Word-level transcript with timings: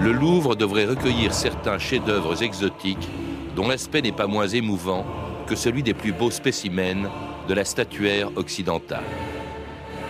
Le 0.00 0.10
Louvre 0.10 0.56
devrait 0.56 0.86
recueillir 0.86 1.32
certains 1.32 1.78
chefs-d'œuvre 1.78 2.42
exotiques 2.42 3.08
dont 3.54 3.68
l'aspect 3.68 4.02
n'est 4.02 4.10
pas 4.10 4.26
moins 4.26 4.48
émouvant 4.48 5.06
que 5.46 5.54
celui 5.54 5.84
des 5.84 5.94
plus 5.94 6.12
beaux 6.12 6.32
spécimens 6.32 7.08
de 7.48 7.54
la 7.54 7.64
statuaire 7.64 8.30
occidentale. 8.34 9.04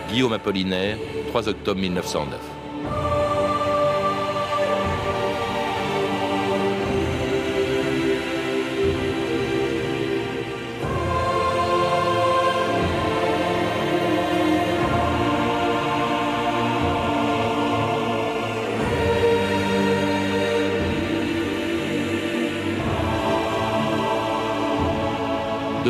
Guillaume 0.09 0.33
Apollinaire, 0.33 0.97
3 1.29 1.47
octobre 1.47 1.79
1909. 1.79 2.54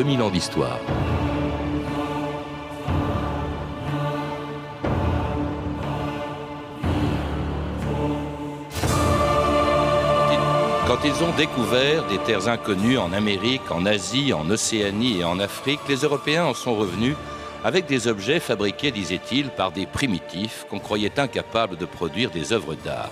2000 0.06 0.22
ans 0.22 0.30
d'histoire. 0.30 0.80
Quand 10.86 11.00
ils 11.04 11.24
ont 11.24 11.36
découvert 11.36 12.06
des 12.06 12.20
terres 12.20 12.48
inconnues 12.48 13.00
en 13.00 13.14
Amérique, 13.14 13.72
en 13.72 13.88
Asie, 13.88 14.32
en 14.32 14.48
Océanie 14.52 15.22
et 15.22 15.24
en 15.24 15.40
Afrique, 15.40 15.80
les 15.90 15.98
Européens 15.98 16.46
en 16.46 16.54
sont 16.54 16.76
revenus 16.76 17.16
avec 17.64 17.88
des 17.88 18.08
objets 18.08 18.40
fabriqués, 18.40 18.92
disait-il, 18.92 19.50
par 19.50 19.72
des 19.72 19.88
primitifs 19.88 20.68
qu'on 20.70 20.78
croyait 20.78 21.20
incapables 21.20 21.78
de 21.78 21.86
produire 21.86 22.30
des 22.30 22.54
œuvres 22.54 22.76
d'art. 22.76 23.10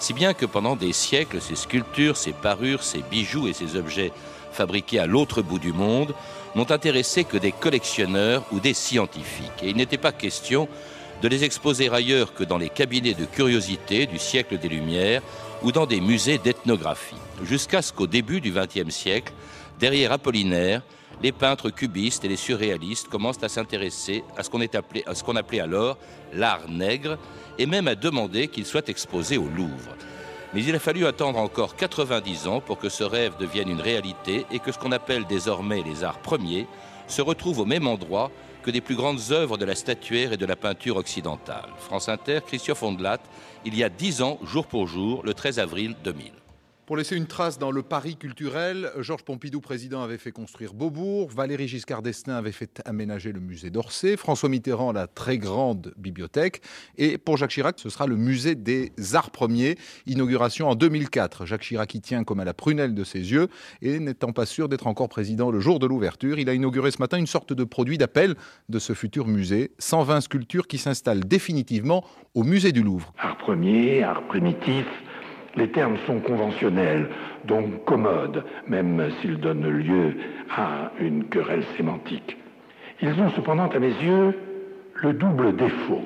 Si 0.00 0.12
bien 0.12 0.34
que 0.34 0.46
pendant 0.46 0.74
des 0.74 0.92
siècles, 0.92 1.40
ces 1.40 1.54
sculptures, 1.54 2.16
ces 2.16 2.32
parures, 2.32 2.82
ces 2.82 3.02
bijoux 3.08 3.46
et 3.46 3.52
ces 3.52 3.76
objets 3.76 4.10
fabriqués 4.52 4.98
à 4.98 5.06
l'autre 5.06 5.42
bout 5.42 5.58
du 5.58 5.72
monde 5.72 6.14
n'ont 6.54 6.70
intéressé 6.70 7.24
que 7.24 7.36
des 7.36 7.52
collectionneurs 7.52 8.44
ou 8.52 8.60
des 8.60 8.74
scientifiques. 8.74 9.62
Et 9.62 9.70
il 9.70 9.76
n'était 9.76 9.98
pas 9.98 10.12
question 10.12 10.68
de 11.22 11.28
les 11.28 11.44
exposer 11.44 11.88
ailleurs 11.88 12.34
que 12.34 12.44
dans 12.44 12.58
les 12.58 12.68
cabinets 12.68 13.14
de 13.14 13.24
curiosité 13.24 14.06
du 14.06 14.18
siècle 14.18 14.58
des 14.58 14.68
Lumières 14.68 15.22
ou 15.62 15.72
dans 15.72 15.86
des 15.86 16.00
musées 16.00 16.38
d'ethnographie. 16.38 17.16
Jusqu'à 17.44 17.80
ce 17.80 17.92
qu'au 17.92 18.06
début 18.06 18.40
du 18.40 18.52
XXe 18.52 18.90
siècle, 18.90 19.32
derrière 19.78 20.12
Apollinaire, 20.12 20.82
les 21.22 21.32
peintres 21.32 21.70
cubistes 21.70 22.24
et 22.24 22.28
les 22.28 22.36
surréalistes 22.36 23.08
commencent 23.08 23.42
à 23.44 23.48
s'intéresser 23.48 24.24
à 24.36 24.42
ce 24.42 24.50
qu'on 25.22 25.36
appelait, 25.36 25.60
alors 25.60 25.96
l'art 26.34 26.68
nègre 26.68 27.16
et 27.58 27.66
même 27.66 27.86
à 27.86 27.94
demander 27.94 28.48
qu'il 28.48 28.66
soit 28.66 28.88
exposé 28.88 29.36
au 29.38 29.46
Louvre. 29.46 29.94
Mais 30.54 30.64
il 30.64 30.74
a 30.74 30.78
fallu 30.78 31.06
attendre 31.06 31.38
encore 31.38 31.76
90 31.76 32.46
ans 32.46 32.60
pour 32.60 32.78
que 32.78 32.90
ce 32.90 33.04
rêve 33.04 33.36
devienne 33.38 33.70
une 33.70 33.80
réalité 33.80 34.44
et 34.50 34.58
que 34.58 34.70
ce 34.70 34.78
qu'on 34.78 34.92
appelle 34.92 35.24
désormais 35.26 35.82
les 35.82 36.04
arts 36.04 36.18
premiers 36.18 36.66
se 37.06 37.22
retrouve 37.22 37.60
au 37.60 37.64
même 37.64 37.86
endroit 37.86 38.30
que 38.62 38.70
des 38.70 38.80
plus 38.80 38.94
grandes 38.94 39.30
œuvres 39.30 39.56
de 39.56 39.64
la 39.64 39.74
statuaire 39.74 40.32
et 40.32 40.36
de 40.36 40.46
la 40.46 40.56
peinture 40.56 40.96
occidentale. 40.96 41.70
France 41.78 42.08
Inter, 42.08 42.40
Christian 42.46 42.74
Fondelat, 42.74 43.18
il 43.64 43.76
y 43.76 43.82
a 43.82 43.88
10 43.88 44.22
ans, 44.22 44.38
jour 44.44 44.66
pour 44.66 44.86
jour, 44.86 45.22
le 45.24 45.34
13 45.34 45.58
avril 45.58 45.96
2000. 46.04 46.41
Pour 46.84 46.96
laisser 46.96 47.16
une 47.16 47.28
trace 47.28 47.60
dans 47.60 47.70
le 47.70 47.82
Paris 47.82 48.16
culturel, 48.16 48.90
Georges 48.98 49.22
Pompidou, 49.22 49.60
président, 49.60 50.02
avait 50.02 50.18
fait 50.18 50.32
construire 50.32 50.74
Beaubourg, 50.74 51.30
Valéry 51.30 51.68
Giscard 51.68 52.02
d'Estaing 52.02 52.34
avait 52.34 52.50
fait 52.50 52.82
aménager 52.84 53.30
le 53.30 53.38
musée 53.38 53.70
d'Orsay, 53.70 54.16
François 54.16 54.48
Mitterrand 54.48 54.90
la 54.90 55.06
très 55.06 55.38
grande 55.38 55.94
bibliothèque, 55.96 56.60
et 56.98 57.18
pour 57.18 57.36
Jacques 57.36 57.52
Chirac, 57.52 57.78
ce 57.78 57.88
sera 57.88 58.08
le 58.08 58.16
musée 58.16 58.56
des 58.56 58.90
arts 59.14 59.30
premiers, 59.30 59.76
inauguration 60.06 60.68
en 60.68 60.74
2004. 60.74 61.46
Jacques 61.46 61.62
Chirac 61.62 61.94
y 61.94 62.00
tient 62.00 62.24
comme 62.24 62.40
à 62.40 62.44
la 62.44 62.52
prunelle 62.52 62.96
de 62.96 63.04
ses 63.04 63.30
yeux, 63.30 63.46
et 63.80 64.00
n'étant 64.00 64.32
pas 64.32 64.44
sûr 64.44 64.68
d'être 64.68 64.88
encore 64.88 65.08
président 65.08 65.52
le 65.52 65.60
jour 65.60 65.78
de 65.78 65.86
l'ouverture, 65.86 66.40
il 66.40 66.48
a 66.48 66.54
inauguré 66.54 66.90
ce 66.90 66.98
matin 66.98 67.16
une 67.16 67.28
sorte 67.28 67.52
de 67.52 67.62
produit 67.62 67.96
d'appel 67.96 68.34
de 68.68 68.80
ce 68.80 68.92
futur 68.92 69.28
musée, 69.28 69.70
120 69.78 70.22
sculptures 70.22 70.66
qui 70.66 70.78
s'installent 70.78 71.24
définitivement 71.24 72.04
au 72.34 72.42
musée 72.42 72.72
du 72.72 72.82
Louvre. 72.82 73.14
Art 73.18 73.38
premier, 73.38 74.02
art 74.02 74.26
primitif, 74.26 74.86
les 75.56 75.68
termes 75.68 75.96
sont 76.06 76.20
conventionnels, 76.20 77.08
donc 77.44 77.84
commodes, 77.84 78.44
même 78.66 79.10
s'ils 79.20 79.38
donnent 79.38 79.68
lieu 79.68 80.14
à 80.50 80.92
une 80.98 81.24
querelle 81.24 81.64
sémantique. 81.76 82.36
Ils 83.00 83.20
ont 83.20 83.30
cependant, 83.30 83.68
à 83.68 83.78
mes 83.78 83.88
yeux, 83.88 84.34
le 84.94 85.12
double 85.12 85.56
défaut 85.56 86.02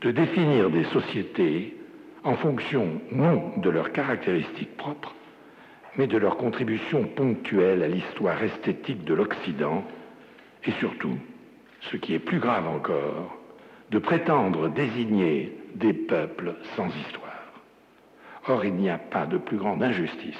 de 0.00 0.10
définir 0.10 0.70
des 0.70 0.84
sociétés 0.84 1.76
en 2.24 2.34
fonction 2.36 3.00
non 3.12 3.52
de 3.58 3.70
leurs 3.70 3.92
caractéristiques 3.92 4.76
propres, 4.76 5.14
mais 5.96 6.06
de 6.06 6.18
leur 6.18 6.36
contribution 6.36 7.04
ponctuelle 7.04 7.82
à 7.82 7.88
l'histoire 7.88 8.42
esthétique 8.42 9.04
de 9.04 9.14
l'Occident, 9.14 9.84
et 10.64 10.72
surtout, 10.72 11.18
ce 11.80 11.96
qui 11.96 12.14
est 12.14 12.18
plus 12.18 12.38
grave 12.38 12.66
encore, 12.66 13.38
de 13.90 13.98
prétendre 13.98 14.68
désigner 14.68 15.52
des 15.74 15.92
peuples 15.92 16.54
sans 16.76 16.88
histoire. 16.88 17.33
Or, 18.46 18.64
il 18.64 18.74
n'y 18.74 18.90
a 18.90 18.98
pas 18.98 19.26
de 19.26 19.38
plus 19.38 19.56
grande 19.56 19.82
injustice 19.82 20.34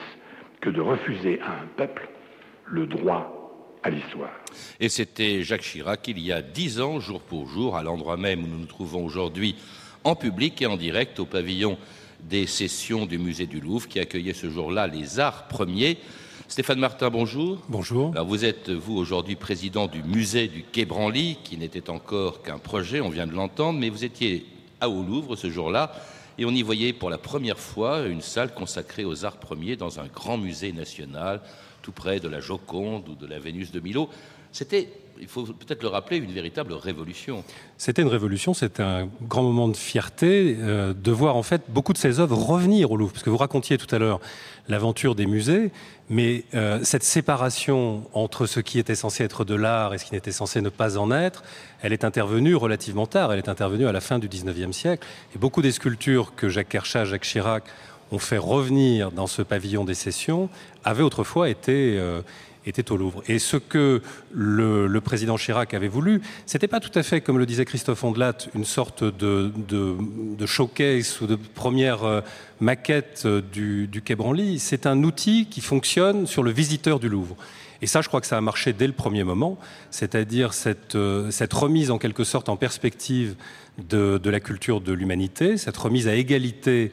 que 0.60 0.68
de 0.68 0.80
refuser 0.80 1.40
à 1.40 1.52
un 1.52 1.66
peuple 1.76 2.08
le 2.66 2.86
droit 2.86 3.78
à 3.82 3.90
l'histoire. 3.90 4.30
Et 4.78 4.88
c'était 4.88 5.42
Jacques 5.42 5.62
Chirac, 5.62 6.06
il 6.08 6.18
y 6.18 6.32
a 6.32 6.42
dix 6.42 6.80
ans, 6.80 7.00
jour 7.00 7.20
pour 7.20 7.48
jour, 7.48 7.76
à 7.76 7.82
l'endroit 7.82 8.16
même 8.16 8.44
où 8.44 8.46
nous 8.46 8.58
nous 8.58 8.66
trouvons 8.66 9.04
aujourd'hui, 9.04 9.56
en 10.04 10.16
public 10.16 10.60
et 10.60 10.66
en 10.66 10.76
direct 10.76 11.18
au 11.18 11.24
pavillon 11.24 11.78
des 12.20 12.46
sessions 12.46 13.06
du 13.06 13.18
musée 13.18 13.46
du 13.46 13.60
Louvre, 13.60 13.88
qui 13.88 14.00
accueillait 14.00 14.34
ce 14.34 14.50
jour-là 14.50 14.86
les 14.86 15.18
arts 15.18 15.48
premiers. 15.48 15.98
Stéphane 16.48 16.78
Martin, 16.78 17.08
bonjour. 17.08 17.58
Bonjour. 17.68 18.12
Alors 18.12 18.26
vous 18.26 18.44
êtes, 18.44 18.68
vous, 18.70 18.96
aujourd'hui 18.96 19.36
président 19.36 19.86
du 19.86 20.02
musée 20.02 20.48
du 20.48 20.62
Quai 20.62 20.84
Branly, 20.84 21.38
qui 21.42 21.56
n'était 21.56 21.88
encore 21.88 22.42
qu'un 22.42 22.58
projet, 22.58 23.00
on 23.00 23.08
vient 23.08 23.26
de 23.26 23.34
l'entendre, 23.34 23.78
mais 23.78 23.88
vous 23.88 24.04
étiez 24.04 24.44
à 24.80 24.90
au 24.90 25.02
Louvre 25.02 25.36
ce 25.36 25.48
jour-là 25.50 25.92
et 26.38 26.44
on 26.44 26.50
y 26.50 26.62
voyait 26.62 26.92
pour 26.92 27.10
la 27.10 27.18
première 27.18 27.58
fois 27.58 28.06
une 28.06 28.20
salle 28.20 28.54
consacrée 28.54 29.04
aux 29.04 29.24
arts 29.24 29.38
premiers 29.38 29.76
dans 29.76 30.00
un 30.00 30.06
grand 30.06 30.38
musée 30.38 30.72
national, 30.72 31.40
tout 31.82 31.92
près 31.92 32.20
de 32.20 32.28
la 32.28 32.40
Joconde 32.40 33.08
ou 33.08 33.14
de 33.14 33.26
la 33.26 33.38
Vénus 33.38 33.70
de 33.70 33.80
Milo. 33.80 34.08
C'était, 34.54 34.88
il 35.20 35.26
faut 35.26 35.42
peut-être 35.42 35.82
le 35.82 35.88
rappeler, 35.88 36.18
une 36.18 36.30
véritable 36.30 36.74
révolution. 36.74 37.42
C'était 37.76 38.02
une 38.02 38.08
révolution, 38.08 38.54
c'était 38.54 38.84
un 38.84 39.08
grand 39.22 39.42
moment 39.42 39.66
de 39.66 39.76
fierté 39.76 40.56
euh, 40.60 40.94
de 40.94 41.10
voir 41.10 41.34
en 41.34 41.42
fait 41.42 41.62
beaucoup 41.70 41.92
de 41.92 41.98
ces 41.98 42.20
œuvres 42.20 42.36
revenir 42.36 42.92
au 42.92 42.96
Louvre. 42.96 43.10
Parce 43.10 43.24
que 43.24 43.30
vous 43.30 43.36
racontiez 43.36 43.78
tout 43.78 43.92
à 43.92 43.98
l'heure 43.98 44.20
l'aventure 44.68 45.16
des 45.16 45.26
musées, 45.26 45.72
mais 46.08 46.44
euh, 46.54 46.78
cette 46.84 47.02
séparation 47.02 48.08
entre 48.12 48.46
ce 48.46 48.60
qui 48.60 48.78
était 48.78 48.94
censé 48.94 49.24
être 49.24 49.44
de 49.44 49.56
l'art 49.56 49.92
et 49.92 49.98
ce 49.98 50.04
qui 50.04 50.14
n'était 50.14 50.30
censé 50.30 50.60
ne 50.60 50.68
pas 50.68 50.98
en 50.98 51.10
être, 51.10 51.42
elle 51.82 51.92
est 51.92 52.04
intervenue 52.04 52.54
relativement 52.54 53.06
tard. 53.06 53.32
Elle 53.32 53.40
est 53.40 53.48
intervenue 53.48 53.88
à 53.88 53.92
la 53.92 54.00
fin 54.00 54.20
du 54.20 54.28
19e 54.28 54.70
siècle. 54.70 55.04
Et 55.34 55.38
beaucoup 55.40 55.62
des 55.62 55.72
sculptures 55.72 56.32
que 56.36 56.48
Jacques 56.48 56.68
Kerchat, 56.68 57.06
Jacques 57.06 57.24
Chirac 57.24 57.64
ont 58.12 58.20
fait 58.20 58.38
revenir 58.38 59.10
dans 59.10 59.26
ce 59.26 59.42
pavillon 59.42 59.84
des 59.84 59.94
sessions 59.94 60.48
avaient 60.84 61.02
autrefois 61.02 61.48
été, 61.48 61.96
euh, 61.98 62.20
était 62.66 62.90
au 62.90 62.96
Louvre. 62.96 63.22
Et 63.28 63.38
ce 63.38 63.56
que 63.56 64.02
le, 64.32 65.00
président 65.00 65.36
Chirac 65.36 65.74
avait 65.74 65.88
voulu, 65.88 66.22
c'était 66.46 66.68
pas 66.68 66.80
tout 66.80 66.96
à 66.98 67.02
fait, 67.02 67.20
comme 67.20 67.38
le 67.38 67.46
disait 67.46 67.64
Christophe 67.64 68.02
Ondelat, 68.04 68.38
une 68.54 68.64
sorte 68.64 69.04
de, 69.04 69.52
de, 69.68 70.46
showcase 70.46 71.20
ou 71.20 71.26
de 71.26 71.36
première 71.36 72.04
euh, 72.04 72.20
maquette 72.60 73.22
euh, 73.26 73.40
du, 73.40 73.86
du 73.86 74.02
Quai 74.02 74.14
Branly. 74.14 74.58
C'est 74.58 74.86
un 74.86 75.02
outil 75.02 75.46
qui 75.46 75.60
fonctionne 75.60 76.26
sur 76.26 76.42
le 76.42 76.50
visiteur 76.50 77.00
du 77.00 77.08
Louvre. 77.08 77.36
Et 77.82 77.86
ça, 77.86 78.00
je 78.00 78.08
crois 78.08 78.20
que 78.20 78.26
ça 78.26 78.38
a 78.38 78.40
marché 78.40 78.72
dès 78.72 78.86
le 78.86 78.92
premier 78.92 79.24
moment, 79.24 79.58
c'est-à-dire 79.90 80.54
cette, 80.54 80.94
euh, 80.94 81.30
cette, 81.30 81.52
remise 81.52 81.90
en 81.90 81.98
quelque 81.98 82.24
sorte 82.24 82.48
en 82.48 82.56
perspective 82.56 83.34
de, 83.76 84.18
de 84.18 84.30
la 84.30 84.40
culture 84.40 84.80
de 84.80 84.92
l'humanité, 84.92 85.56
cette 85.56 85.76
remise 85.76 86.08
à 86.08 86.14
égalité 86.14 86.92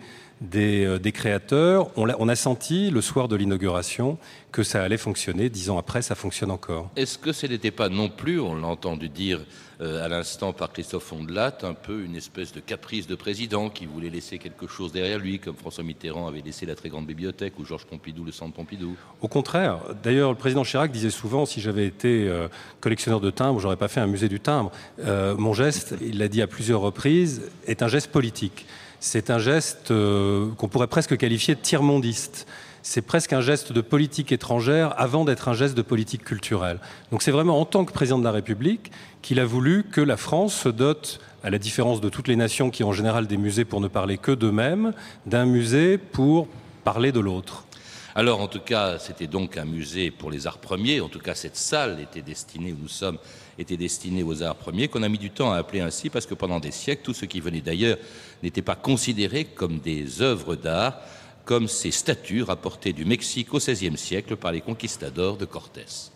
euh, 0.55 0.97
des, 0.97 1.11
créateurs. 1.11 1.91
On 1.95 2.09
a, 2.09 2.15
on 2.17 2.27
a, 2.27 2.35
senti 2.35 2.89
le 2.89 3.01
soir 3.01 3.27
de 3.27 3.35
l'inauguration 3.35 4.17
que 4.51 4.63
ça 4.63 4.81
allait 4.81 4.97
fonctionner. 4.97 5.49
Dix 5.49 5.69
ans 5.69 5.77
après, 5.77 6.01
ça 6.01 6.15
fonctionne 6.15 6.49
encore. 6.49 6.89
Est-ce 6.95 7.19
que 7.19 7.31
ce 7.31 7.45
n'était 7.45 7.69
pas 7.69 7.89
non 7.89 8.09
plus, 8.09 8.39
on 8.39 8.55
l'a 8.55 8.67
entendu 8.67 9.07
dire 9.07 9.41
euh, 9.81 10.03
à 10.03 10.07
l'instant 10.07 10.51
par 10.51 10.71
Christophe 10.71 11.13
Ondelat, 11.13 11.59
un 11.61 11.75
peu 11.75 12.03
une 12.03 12.15
espèce 12.15 12.53
de 12.53 12.59
caprice 12.59 13.05
de 13.05 13.13
président 13.13 13.69
qui 13.69 13.85
voulait 13.85 14.09
laisser 14.09 14.39
quelque 14.39 14.65
chose 14.65 14.91
derrière 14.91 15.19
lui, 15.19 15.37
comme 15.37 15.55
François 15.55 15.83
Mitterrand 15.83 16.27
avait 16.27 16.41
laissé 16.41 16.65
la 16.65 16.73
très 16.75 16.89
grande 16.89 17.05
bibliothèque 17.05 17.59
ou 17.59 17.65
Georges 17.65 17.85
Pompidou 17.85 18.23
le 18.23 18.31
centre 18.31 18.53
Pompidou? 18.55 18.95
Au 19.21 19.27
contraire. 19.27 19.79
D'ailleurs, 20.01 20.31
le 20.31 20.37
président 20.37 20.63
Chirac 20.63 20.91
disait 20.91 21.11
souvent 21.11 21.45
si 21.45 21.61
j'avais 21.61 21.85
été 21.85 22.27
euh, 22.27 22.47
collectionneur 22.79 23.21
de 23.21 23.29
timbres, 23.29 23.59
j'aurais 23.59 23.77
pas 23.77 23.87
fait 23.87 23.99
un 23.99 24.07
musée 24.07 24.29
du 24.29 24.39
timbre. 24.39 24.71
mon 24.97 25.53
geste, 25.53 25.95
il 26.01 26.17
l'a 26.17 26.27
dit 26.27 26.41
à 26.41 26.47
plusieurs 26.47 26.81
reprises, 26.81 27.43
est 27.67 27.83
un 27.83 27.87
geste 27.87 28.11
politique 28.11 28.65
c'est 29.01 29.31
un 29.31 29.39
geste 29.39 29.91
euh, 29.91 30.49
qu'on 30.57 30.69
pourrait 30.69 30.87
presque 30.87 31.17
qualifier 31.17 31.55
de 31.55 31.59
tiers-mondiste. 31.59 32.47
c'est 32.83 33.01
presque 33.01 33.33
un 33.33 33.41
geste 33.41 33.73
de 33.73 33.81
politique 33.81 34.31
étrangère 34.31 34.93
avant 34.97 35.25
d'être 35.25 35.49
un 35.49 35.53
geste 35.53 35.75
de 35.75 35.81
politique 35.81 36.23
culturelle. 36.23 36.79
Donc 37.11 37.23
c'est 37.23 37.31
vraiment 37.31 37.59
en 37.59 37.65
tant 37.65 37.83
que 37.83 37.91
président 37.91 38.19
de 38.19 38.23
la 38.23 38.31
République 38.31 38.91
qu'il 39.21 39.39
a 39.39 39.45
voulu 39.45 39.83
que 39.83 40.01
la 40.01 40.17
France 40.17 40.53
se 40.53 40.69
dote, 40.69 41.19
à 41.43 41.49
la 41.49 41.57
différence 41.57 41.99
de 41.99 42.09
toutes 42.09 42.27
les 42.27 42.35
nations 42.35 42.69
qui 42.69 42.83
ont 42.83 42.89
en 42.89 42.93
général 42.93 43.25
des 43.25 43.37
musées 43.37 43.65
pour 43.65 43.81
ne 43.81 43.87
parler 43.87 44.19
que 44.19 44.31
d'eux-mêmes, 44.31 44.93
d'un 45.25 45.45
musée 45.45 45.97
pour 45.97 46.47
parler 46.83 47.11
de 47.11 47.19
l'autre. 47.19 47.65
Alors, 48.13 48.41
en 48.41 48.47
tout 48.47 48.59
cas, 48.59 48.99
c'était 48.99 49.27
donc 49.27 49.57
un 49.57 49.65
musée 49.65 50.11
pour 50.11 50.31
les 50.31 50.45
arts 50.45 50.57
premiers. 50.57 50.99
En 50.99 51.07
tout 51.07 51.19
cas, 51.19 51.33
cette 51.33 51.55
salle 51.55 51.99
était 52.01 52.21
destinée, 52.21 52.73
où 52.73 52.77
nous 52.81 52.89
sommes, 52.89 53.17
était 53.57 53.77
destinée 53.77 54.23
aux 54.23 54.43
arts 54.43 54.55
premiers, 54.55 54.89
qu'on 54.89 55.03
a 55.03 55.09
mis 55.09 55.17
du 55.17 55.29
temps 55.29 55.51
à 55.51 55.57
appeler 55.57 55.81
ainsi, 55.81 56.09
parce 56.09 56.25
que 56.25 56.33
pendant 56.33 56.59
des 56.59 56.71
siècles, 56.71 57.03
tout 57.03 57.13
ce 57.13 57.25
qui 57.25 57.39
venait 57.39 57.61
d'ailleurs 57.61 57.97
n'était 58.43 58.61
pas 58.61 58.75
considéré 58.75 59.45
comme 59.45 59.79
des 59.79 60.21
œuvres 60.21 60.55
d'art, 60.55 60.99
comme 61.45 61.67
ces 61.67 61.91
statues 61.91 62.43
rapportées 62.43 62.93
du 62.93 63.05
Mexique 63.05 63.53
au 63.53 63.57
XVIe 63.57 63.97
siècle 63.97 64.35
par 64.35 64.51
les 64.51 64.61
conquistadors 64.61 65.37
de 65.37 65.45
Cortés. 65.45 66.11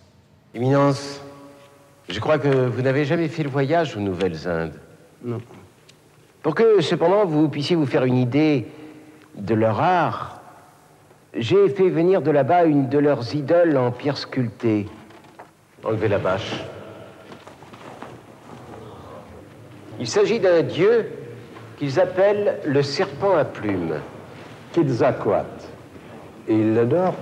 Éminence, 0.53 1.21
je 2.09 2.19
crois 2.19 2.39
que 2.39 2.67
vous 2.67 2.81
n'avez 2.81 3.05
jamais 3.05 3.29
fait 3.29 3.43
le 3.43 3.49
voyage 3.49 3.95
aux 3.95 4.01
Nouvelles-Indes. 4.01 4.79
Non. 5.23 5.41
Pour 6.41 6.53
que, 6.53 6.81
cependant, 6.81 7.25
vous 7.25 7.49
puissiez 7.49 7.75
vous 7.75 7.87
faire 7.87 8.03
une 8.03 8.17
idée 8.17 8.67
de 9.35 9.53
leur 9.55 9.79
art, 9.79 10.41
j'ai 11.35 11.67
fait 11.69 11.89
venir 11.89 12.21
de 12.21 12.31
là-bas 12.31 12.65
une 12.65 12.87
de 12.87 12.97
leurs 12.97 13.35
idoles 13.35 13.77
en 13.77 13.91
pierre 13.91 14.17
sculptée. 14.17 14.87
Enlevez 15.83 16.07
la 16.07 16.17
bâche. 16.17 16.63
Il 19.99 20.07
s'agit 20.07 20.39
d'un 20.39 20.61
dieu 20.61 21.09
qu'ils 21.77 21.99
appellent 21.99 22.59
le 22.65 22.81
serpent 22.81 23.35
à 23.35 23.45
plumes. 23.45 23.95
Quetzalcoatl. 24.73 25.65
Et 26.47 26.55
il 26.55 26.73
l'adore 26.73 27.15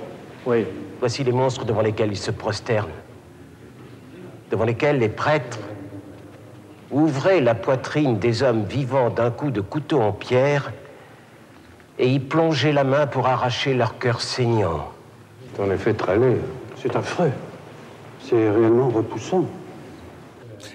Oui. 0.45 0.66
Voici 1.00 1.24
les 1.24 1.31
monstres 1.31 1.66
devant 1.66 1.81
lesquels 1.81 2.12
ils 2.12 2.18
se 2.18 2.31
prosternent, 2.31 2.88
devant 4.50 4.63
lesquels 4.63 5.00
les 5.00 5.09
prêtres 5.09 5.59
ouvraient 6.92 7.42
la 7.42 7.56
poitrine 7.56 8.19
des 8.19 8.42
hommes 8.42 8.63
vivants 8.63 9.09
d'un 9.09 9.30
coup 9.30 9.51
de 9.51 9.59
couteau 9.59 10.00
en 10.00 10.13
pierre 10.13 10.71
et 12.00 12.10
y 12.10 12.19
plongeaient 12.19 12.74
la 12.74 12.84
main 12.84 13.07
pour 13.07 13.28
arracher 13.28 13.74
leur 13.74 13.98
cœur 14.00 14.22
saignant. 14.22 14.92
C'est 15.56 15.62
en 15.62 15.72
effet 15.72 15.94
très 15.94 16.18
laid. 16.18 16.40
C'est 16.81 16.95
affreux. 16.95 17.31
C'est 18.19 18.50
réellement 18.50 18.90
repoussant. 18.90 19.45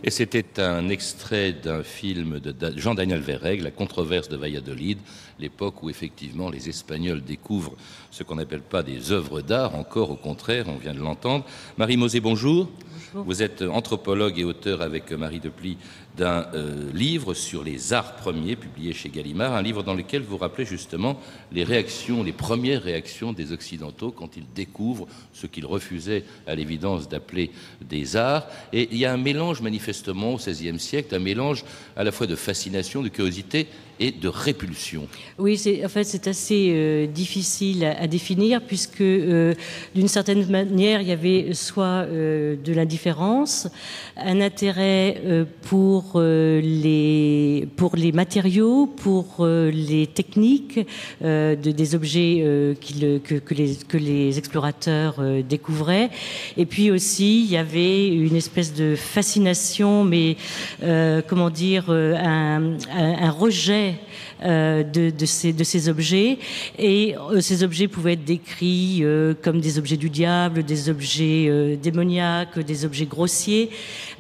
Et 0.04 0.10
c'était 0.10 0.60
un 0.60 0.88
extrait 0.88 1.52
d'un 1.52 1.82
film 1.82 2.40
de 2.40 2.54
Jean-Daniel 2.76 3.20
Verreg, 3.20 3.62
La 3.62 3.70
controverse 3.70 4.28
de 4.28 4.36
Valladolid, 4.36 4.98
l'époque 5.38 5.82
où 5.82 5.90
effectivement 5.90 6.50
les 6.50 6.68
Espagnols 6.68 7.22
découvrent 7.22 7.74
ce 8.10 8.22
qu'on 8.22 8.36
n'appelle 8.36 8.60
pas 8.60 8.82
des 8.82 9.12
œuvres 9.12 9.40
d'art, 9.40 9.74
encore 9.74 10.10
au 10.10 10.16
contraire, 10.16 10.66
on 10.68 10.76
vient 10.76 10.94
de 10.94 11.00
l'entendre. 11.00 11.44
Marie 11.78 11.96
Mosé, 11.96 12.20
bonjour. 12.20 12.68
Vous 13.14 13.42
êtes 13.42 13.62
anthropologue 13.62 14.38
et 14.38 14.44
auteur 14.44 14.82
avec 14.82 15.10
Marie 15.12 15.40
Depli 15.40 15.78
d'un 16.18 16.48
euh, 16.54 16.90
livre 16.92 17.32
sur 17.32 17.62
les 17.62 17.92
arts 17.92 18.16
premiers 18.16 18.56
publié 18.56 18.92
chez 18.92 19.08
Gallimard, 19.08 19.54
un 19.54 19.62
livre 19.62 19.84
dans 19.84 19.94
lequel 19.94 20.22
vous 20.22 20.36
rappelez 20.36 20.66
justement 20.66 21.18
les 21.52 21.62
réactions, 21.62 22.24
les 22.24 22.32
premières 22.32 22.82
réactions 22.82 23.32
des 23.32 23.52
Occidentaux 23.52 24.10
quand 24.10 24.36
ils 24.36 24.46
découvrent 24.54 25.06
ce 25.32 25.46
qu'ils 25.46 25.64
refusaient 25.64 26.24
à 26.46 26.56
l'évidence 26.56 27.08
d'appeler 27.08 27.52
des 27.80 28.16
arts. 28.16 28.48
Et 28.72 28.88
il 28.90 28.98
y 28.98 29.06
a 29.06 29.12
un 29.12 29.16
mélange 29.16 29.62
manifestement 29.62 30.34
au 30.34 30.36
XVIe 30.38 30.80
siècle, 30.80 31.14
un 31.14 31.20
mélange 31.20 31.64
à 31.96 32.02
la 32.02 32.10
fois 32.10 32.26
de 32.26 32.34
fascination, 32.34 33.02
de 33.02 33.08
curiosité 33.08 33.68
et 34.00 34.12
de 34.12 34.28
répulsion. 34.28 35.08
Oui, 35.38 35.60
en 35.84 35.88
fait, 35.88 36.04
c'est 36.04 36.26
assez 36.28 36.70
euh, 36.70 37.06
difficile 37.06 37.84
à, 37.84 38.06
définir 38.06 38.60
puisque, 38.60 39.00
euh, 39.00 39.54
d'une 39.94 40.08
certaine 40.08 40.48
manière, 40.48 41.00
il 41.00 41.08
y 41.08 41.12
avait 41.12 41.52
soit 41.52 41.84
euh, 42.06 42.56
de 42.62 42.72
l'indifférence, 42.72 43.68
un 44.16 44.40
intérêt 44.40 45.20
pour 45.62 46.20
les 46.20 47.68
pour 47.76 47.96
les 47.96 48.12
matériaux, 48.12 48.86
pour 48.86 49.46
les 49.46 50.06
techniques 50.06 50.80
de, 51.20 51.54
des 51.54 51.94
objets 51.94 52.76
que, 52.80 53.54
les, 53.54 54.38
explorateurs 54.38 55.22
découvraient, 55.48 56.10
et 56.56 56.66
puis 56.66 56.90
aussi 56.90 57.44
il 57.44 57.50
y 57.50 57.56
avait 57.56 58.08
une 58.08 58.36
espèce 58.36 58.74
de 58.74 58.96
fascination, 58.96 60.04
mais 60.04 60.36
comment 61.28 61.50
dire, 61.50 61.90
un 61.90 63.30
rejet 63.30 63.87
euh, 64.42 64.82
de, 64.84 65.26
ces, 65.26 65.88
objets. 65.88 66.38
Et 66.78 67.14
euh, 67.16 67.40
ces 67.40 67.62
objets 67.62 67.88
pouvaient 67.88 68.12
être 68.12 68.24
décrits 68.24 69.00
euh, 69.02 69.34
comme 69.42 69.60
des 69.60 69.78
objets 69.78 69.96
du 69.96 70.10
diable, 70.10 70.62
des 70.62 70.88
objets 70.88 71.76
démoniaques, 71.82 72.58
des 72.58 72.84
objets 72.84 73.06
grossiers. 73.06 73.70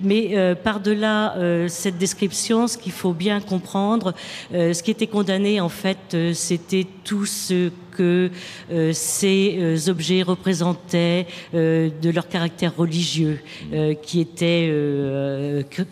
Mais 0.00 0.54
par-delà 0.62 1.34
cette 1.68 1.98
description, 1.98 2.68
ce 2.68 2.78
qu'il 2.78 2.92
faut 2.92 3.12
bien 3.12 3.40
comprendre, 3.40 4.14
ce 4.52 4.82
qui 4.82 4.90
était 4.90 5.06
condamné, 5.06 5.60
en 5.60 5.68
fait, 5.68 6.16
c'était 6.32 6.86
tout 7.04 7.26
ce 7.26 7.70
que 7.98 8.30
euh, 8.70 8.92
ces 8.92 9.56
euh, 9.58 9.90
objets 9.90 10.22
représentaient 10.22 11.26
euh, 11.52 11.90
de 12.00 12.10
leur 12.10 12.28
caractère 12.28 12.76
religieux, 12.76 13.40
qui 14.02 14.20
était 14.20 14.72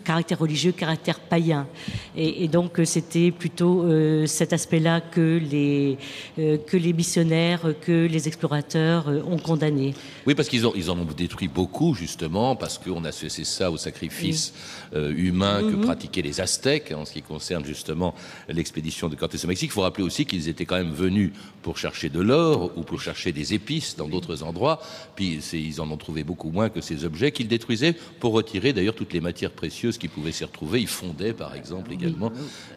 caractère 0.03 0.39
religieux, 0.39 0.71
caractère 0.71 1.19
païen. 1.19 1.67
Et, 2.15 2.47
donc 2.47 2.79
c'était 2.85 3.31
plutôt 3.31 3.85
cet 4.25 4.53
aspect-là 4.53 5.01
que 5.01 5.41
les, 5.51 5.97
que 6.37 6.77
les 6.77 6.93
missionnaires, 6.93 7.61
que 7.81 8.05
les 8.05 8.27
explorateurs 8.27 9.07
ont 9.29 9.37
condamné. 9.37 9.93
Oui, 10.25 10.35
parce 10.35 10.47
qu'ils 10.49 10.65
ils 10.75 10.89
en 10.89 10.97
ont 10.99 11.05
détruit 11.05 11.47
beaucoup, 11.47 11.93
justement, 11.93 12.55
parce 12.55 12.77
qu'on 12.77 13.03
a 13.03 13.11
cessé 13.11 13.43
ça 13.43 13.69
au 13.71 13.77
sacrifice 13.77 14.53
humain 14.93 15.61
que 15.61 15.75
mhm. 15.75 15.81
pratiquaient 15.81 16.21
les 16.21 16.41
Aztèques, 16.41 16.93
en 16.95 17.05
ce 17.05 17.13
qui 17.13 17.21
concerne 17.21 17.65
justement 17.65 18.13
l'expédition 18.49 19.09
de 19.09 19.15
Cortés 19.15 19.43
au 19.43 19.47
Mexique. 19.47 19.69
Il 19.71 19.73
faut 19.73 19.81
rappeler 19.81 20.03
aussi 20.03 20.25
qu'ils 20.25 20.47
étaient 20.47 20.65
quand 20.65 20.77
même 20.77 20.93
venus 20.93 21.31
pour 21.61 21.77
chercher 21.77 21.96
de 22.05 22.19
l'or 22.19 22.71
ou 22.75 22.83
pour 22.83 23.01
chercher 23.01 23.31
des 23.31 23.53
épices 23.53 23.95
dans 23.95 24.07
d'autres 24.07 24.43
endroits. 24.43 24.79
Puis 25.15 25.39
ils 25.53 25.81
en 25.81 25.89
ont 25.89 25.97
trouvé 25.97 26.23
beaucoup 26.23 26.51
moins 26.51 26.69
que 26.69 26.81
ces 26.81 27.05
objets 27.05 27.31
qu'ils 27.31 27.47
détruisaient 27.47 27.95
pour 28.19 28.33
retirer 28.33 28.73
d'ailleurs 28.73 28.95
toutes 28.95 29.13
les 29.13 29.21
matières 29.21 29.51
précieuses 29.51 29.97
qui 29.97 30.07
pouvaient 30.07 30.31
s'y 30.31 30.43
retrouver. 30.43 30.81
Ils 30.81 30.87
fondaient 30.87 31.33
par 31.33 31.55
exemple 31.55 31.91
également 31.91 32.31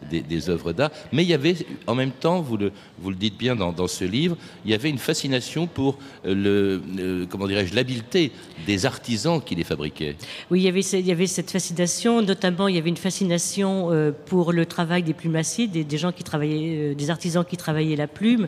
des, 0.09 0.49
œuvres 0.49 0.73
d'art. 0.73 0.91
Mais 1.11 1.23
il 1.23 1.29
y 1.29 1.33
avait 1.33 1.55
en 1.87 1.95
même 1.95 2.11
temps, 2.11 2.41
vous 2.41 2.57
le, 2.57 2.71
vous 2.99 3.11
le 3.11 3.15
dites 3.15 3.37
bien 3.37 3.55
dans, 3.55 3.87
ce 3.87 4.05
livre, 4.05 4.37
il 4.65 4.71
y 4.71 4.73
avait 4.73 4.89
une 4.89 4.97
fascination 4.97 5.67
pour 5.67 5.97
le, 6.25 6.81
comment 7.29 7.47
dirais-je 7.47 7.75
l'habileté 7.75 8.31
des 8.65 8.85
artisans 8.85 9.41
qui 9.41 9.55
les 9.55 9.63
fabriquaient. 9.63 10.15
Oui, 10.49 10.61
il 10.61 10.63
y 10.63 10.67
avait, 10.67 10.81
il 10.81 11.05
y 11.05 11.11
avait 11.11 11.27
cette 11.27 11.51
fascination. 11.51 12.21
Notamment, 12.21 12.67
il 12.67 12.75
y 12.75 12.77
avait 12.77 12.89
une 12.89 12.97
fascination 12.97 13.91
euh, 13.91 14.11
pour 14.25 14.51
le 14.51 14.65
travail 14.65 15.03
des 15.03 15.13
plumassiers, 15.13 15.67
des, 15.67 15.83
des 15.83 15.97
gens 15.97 16.11
qui 16.11 16.23
travaillaient, 16.23 16.91
euh, 16.91 16.95
des 16.95 17.09
artisans 17.09 17.45
qui 17.45 17.57
travaillaient 17.57 17.95
la 17.95 18.07
plume. 18.07 18.47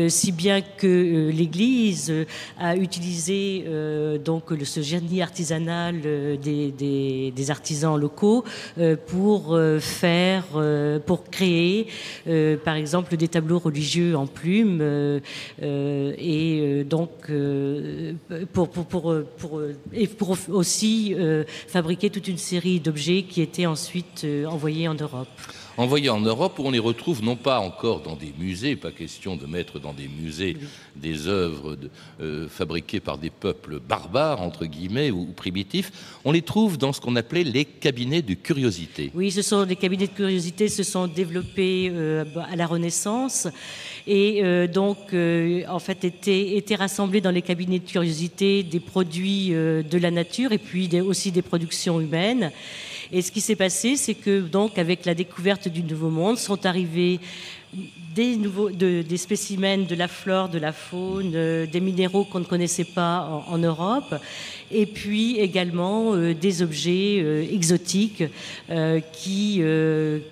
Euh, 0.00 0.08
si 0.08 0.32
bien 0.32 0.60
que 0.60 0.86
euh, 0.86 1.30
l'Église 1.30 2.10
euh, 2.10 2.24
a 2.58 2.76
utilisé 2.76 3.64
donc 4.24 4.44
ce 4.64 4.80
génie 4.80 5.22
artisanal 5.22 6.00
des, 6.00 7.50
artisans 7.50 7.98
locaux 7.98 8.44
pour 9.06 9.58
faire, 9.80 10.44
pour 11.06 11.24
créer, 11.30 11.86
par 12.64 12.74
exemple, 12.74 13.16
des 13.16 13.28
tableaux 13.28 13.58
religieux 13.58 14.16
en 14.16 14.26
plumes 14.26 14.82
et 15.60 16.84
donc 16.88 17.10
pour, 18.52 18.68
pour, 18.68 18.86
pour, 18.86 19.14
pour, 19.38 19.62
et 19.92 20.06
pour 20.06 20.36
aussi 20.48 21.14
fabriquer 21.68 22.10
toute 22.10 22.28
une 22.28 22.38
série 22.38 22.80
d'objets 22.80 23.22
qui 23.22 23.42
étaient 23.42 23.66
ensuite 23.66 24.26
envoyés 24.46 24.88
en 24.88 24.94
Europe 24.94 25.28
envoyés 25.80 26.10
en 26.10 26.20
Europe 26.20 26.58
où 26.58 26.64
on 26.64 26.70
les 26.70 26.78
retrouve 26.78 27.22
non 27.22 27.36
pas 27.36 27.58
encore 27.60 28.00
dans 28.00 28.14
des 28.14 28.32
musées, 28.38 28.76
pas 28.76 28.90
question 28.90 29.36
de 29.36 29.46
mettre 29.46 29.80
dans 29.80 29.92
des 29.92 30.08
musées 30.08 30.56
des 30.94 31.26
œuvres 31.26 31.76
euh, 32.20 32.48
fabriquées 32.48 33.00
par 33.00 33.16
des 33.16 33.30
peuples 33.30 33.80
barbares, 33.80 34.42
entre 34.42 34.66
guillemets, 34.66 35.10
ou, 35.10 35.26
primitifs, 35.26 35.90
on 36.24 36.32
les 36.32 36.42
trouve 36.42 36.76
dans 36.76 36.92
ce 36.92 37.00
qu'on 37.00 37.16
appelait 37.16 37.44
les 37.44 37.64
cabinets 37.64 38.22
de 38.22 38.34
curiosité. 38.34 39.10
Oui, 39.14 39.30
ce 39.30 39.42
sont 39.42 39.64
des 39.64 39.76
cabinets 39.76 40.06
de 40.06 40.12
curiosité 40.12 40.68
se 40.68 40.82
sont 40.82 41.06
développés 41.06 41.90
euh, 41.90 42.24
à 42.50 42.56
la 42.56 42.66
Renaissance 42.66 43.48
et 44.06 44.42
euh, 44.42 44.66
donc 44.66 44.98
en 45.68 45.78
fait 45.78 46.04
étaient, 46.04 46.56
étaient, 46.56 46.74
rassemblés 46.74 47.20
dans 47.20 47.30
les 47.30 47.42
cabinets 47.42 47.78
de 47.78 47.88
curiosité 47.88 48.62
des 48.62 48.80
produits 48.80 49.50
de 49.50 49.98
la 49.98 50.10
nature 50.10 50.52
et 50.52 50.58
puis 50.58 50.88
aussi 51.00 51.32
des 51.32 51.42
productions 51.42 52.00
humaines. 52.00 52.52
Et 53.12 53.22
ce 53.22 53.32
qui 53.32 53.40
s'est 53.40 53.56
passé, 53.56 53.96
c'est 53.96 54.14
que 54.14 54.40
donc 54.40 54.78
avec 54.78 55.04
la 55.04 55.14
découverte 55.14 55.68
du 55.68 55.82
Nouveau 55.82 56.10
Monde 56.10 56.38
sont 56.38 56.64
arrivés 56.66 57.20
des, 58.14 59.16
spécimens 59.16 59.86
de 59.86 59.94
la 59.94 60.08
flore, 60.08 60.48
de 60.48 60.58
la 60.58 60.72
faune, 60.72 61.32
euh, 61.34 61.66
des 61.66 61.80
minéraux 61.80 62.24
qu'on 62.24 62.40
ne 62.40 62.44
connaissait 62.44 62.84
pas 62.84 63.44
en, 63.48 63.58
Europe, 63.58 64.14
et 64.70 64.86
puis 64.86 65.38
également 65.38 66.14
euh, 66.14 66.34
des 66.34 66.62
objets 66.62 67.20
euh, 67.22 67.46
exotiques 67.50 68.24
qui, 69.12 69.62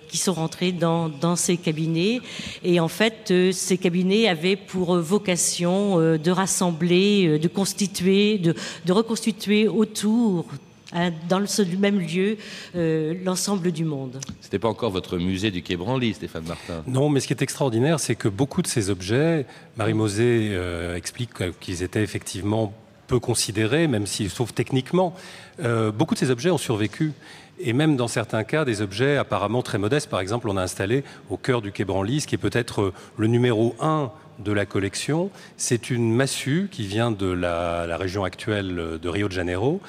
qui 0.08 0.18
sont 0.18 0.32
rentrés 0.32 0.72
dans, 0.72 1.08
dans, 1.08 1.36
ces 1.36 1.56
cabinets. 1.56 2.20
Et 2.64 2.80
en 2.80 2.88
fait, 2.88 3.32
ces 3.52 3.78
cabinets 3.78 4.28
avaient 4.28 4.56
pour 4.56 4.96
vocation 4.98 5.98
de 5.98 6.30
rassembler, 6.30 7.38
de 7.38 7.48
constituer, 7.48 8.38
de, 8.38 8.54
de 8.84 8.92
reconstituer 8.92 9.68
autour 9.68 10.46
dans 11.28 11.38
le 11.38 11.76
même 11.76 12.00
lieu 12.00 12.36
euh, 12.74 13.14
l'ensemble 13.24 13.72
du 13.72 13.84
monde. 13.84 14.18
C'était 14.40 14.58
pas 14.58 14.68
encore 14.68 14.90
votre 14.90 15.18
musée 15.18 15.50
du 15.50 15.62
Quai 15.62 15.76
Branly, 15.76 16.14
Stéphane 16.14 16.44
Martin. 16.44 16.82
Non, 16.86 17.10
mais 17.10 17.20
ce 17.20 17.26
qui 17.26 17.32
est 17.32 17.42
extraordinaire, 17.42 18.00
c'est 18.00 18.14
que 18.14 18.28
beaucoup 18.28 18.62
de 18.62 18.66
ces 18.66 18.90
objets, 18.90 19.46
Marie 19.76 19.94
Mosé 19.94 20.48
euh, 20.52 20.96
explique 20.96 21.30
qu'ils 21.60 21.82
étaient 21.82 22.02
effectivement 22.02 22.72
peu 23.06 23.18
considérés, 23.18 23.86
même 23.86 24.06
s'ils 24.06 24.30
sauf 24.30 24.54
techniquement. 24.54 25.14
Euh, 25.60 25.90
beaucoup 25.90 26.14
de 26.14 26.18
ces 26.18 26.30
objets 26.30 26.50
ont 26.50 26.58
survécu. 26.58 27.12
Et 27.60 27.72
même 27.72 27.96
dans 27.96 28.06
certains 28.06 28.44
cas, 28.44 28.64
des 28.64 28.82
objets 28.82 29.16
apparemment 29.16 29.62
très 29.62 29.78
modestes. 29.78 30.08
Par 30.08 30.20
exemple, 30.20 30.48
on 30.48 30.56
a 30.56 30.62
installé 30.62 31.02
au 31.28 31.36
cœur 31.36 31.60
du 31.60 31.72
Quai 31.72 31.84
Branly, 31.84 32.20
ce 32.20 32.26
qui 32.26 32.36
est 32.36 32.38
peut-être 32.38 32.92
le 33.16 33.26
numéro 33.26 33.74
un 33.80 34.12
de 34.38 34.52
la 34.52 34.64
collection. 34.64 35.30
C'est 35.56 35.90
une 35.90 36.14
massue 36.14 36.68
qui 36.70 36.86
vient 36.86 37.10
de 37.10 37.26
la, 37.26 37.86
la 37.88 37.96
région 37.96 38.22
actuelle 38.22 38.98
de 39.02 39.08
Rio 39.08 39.26
de 39.26 39.32
Janeiro 39.32 39.80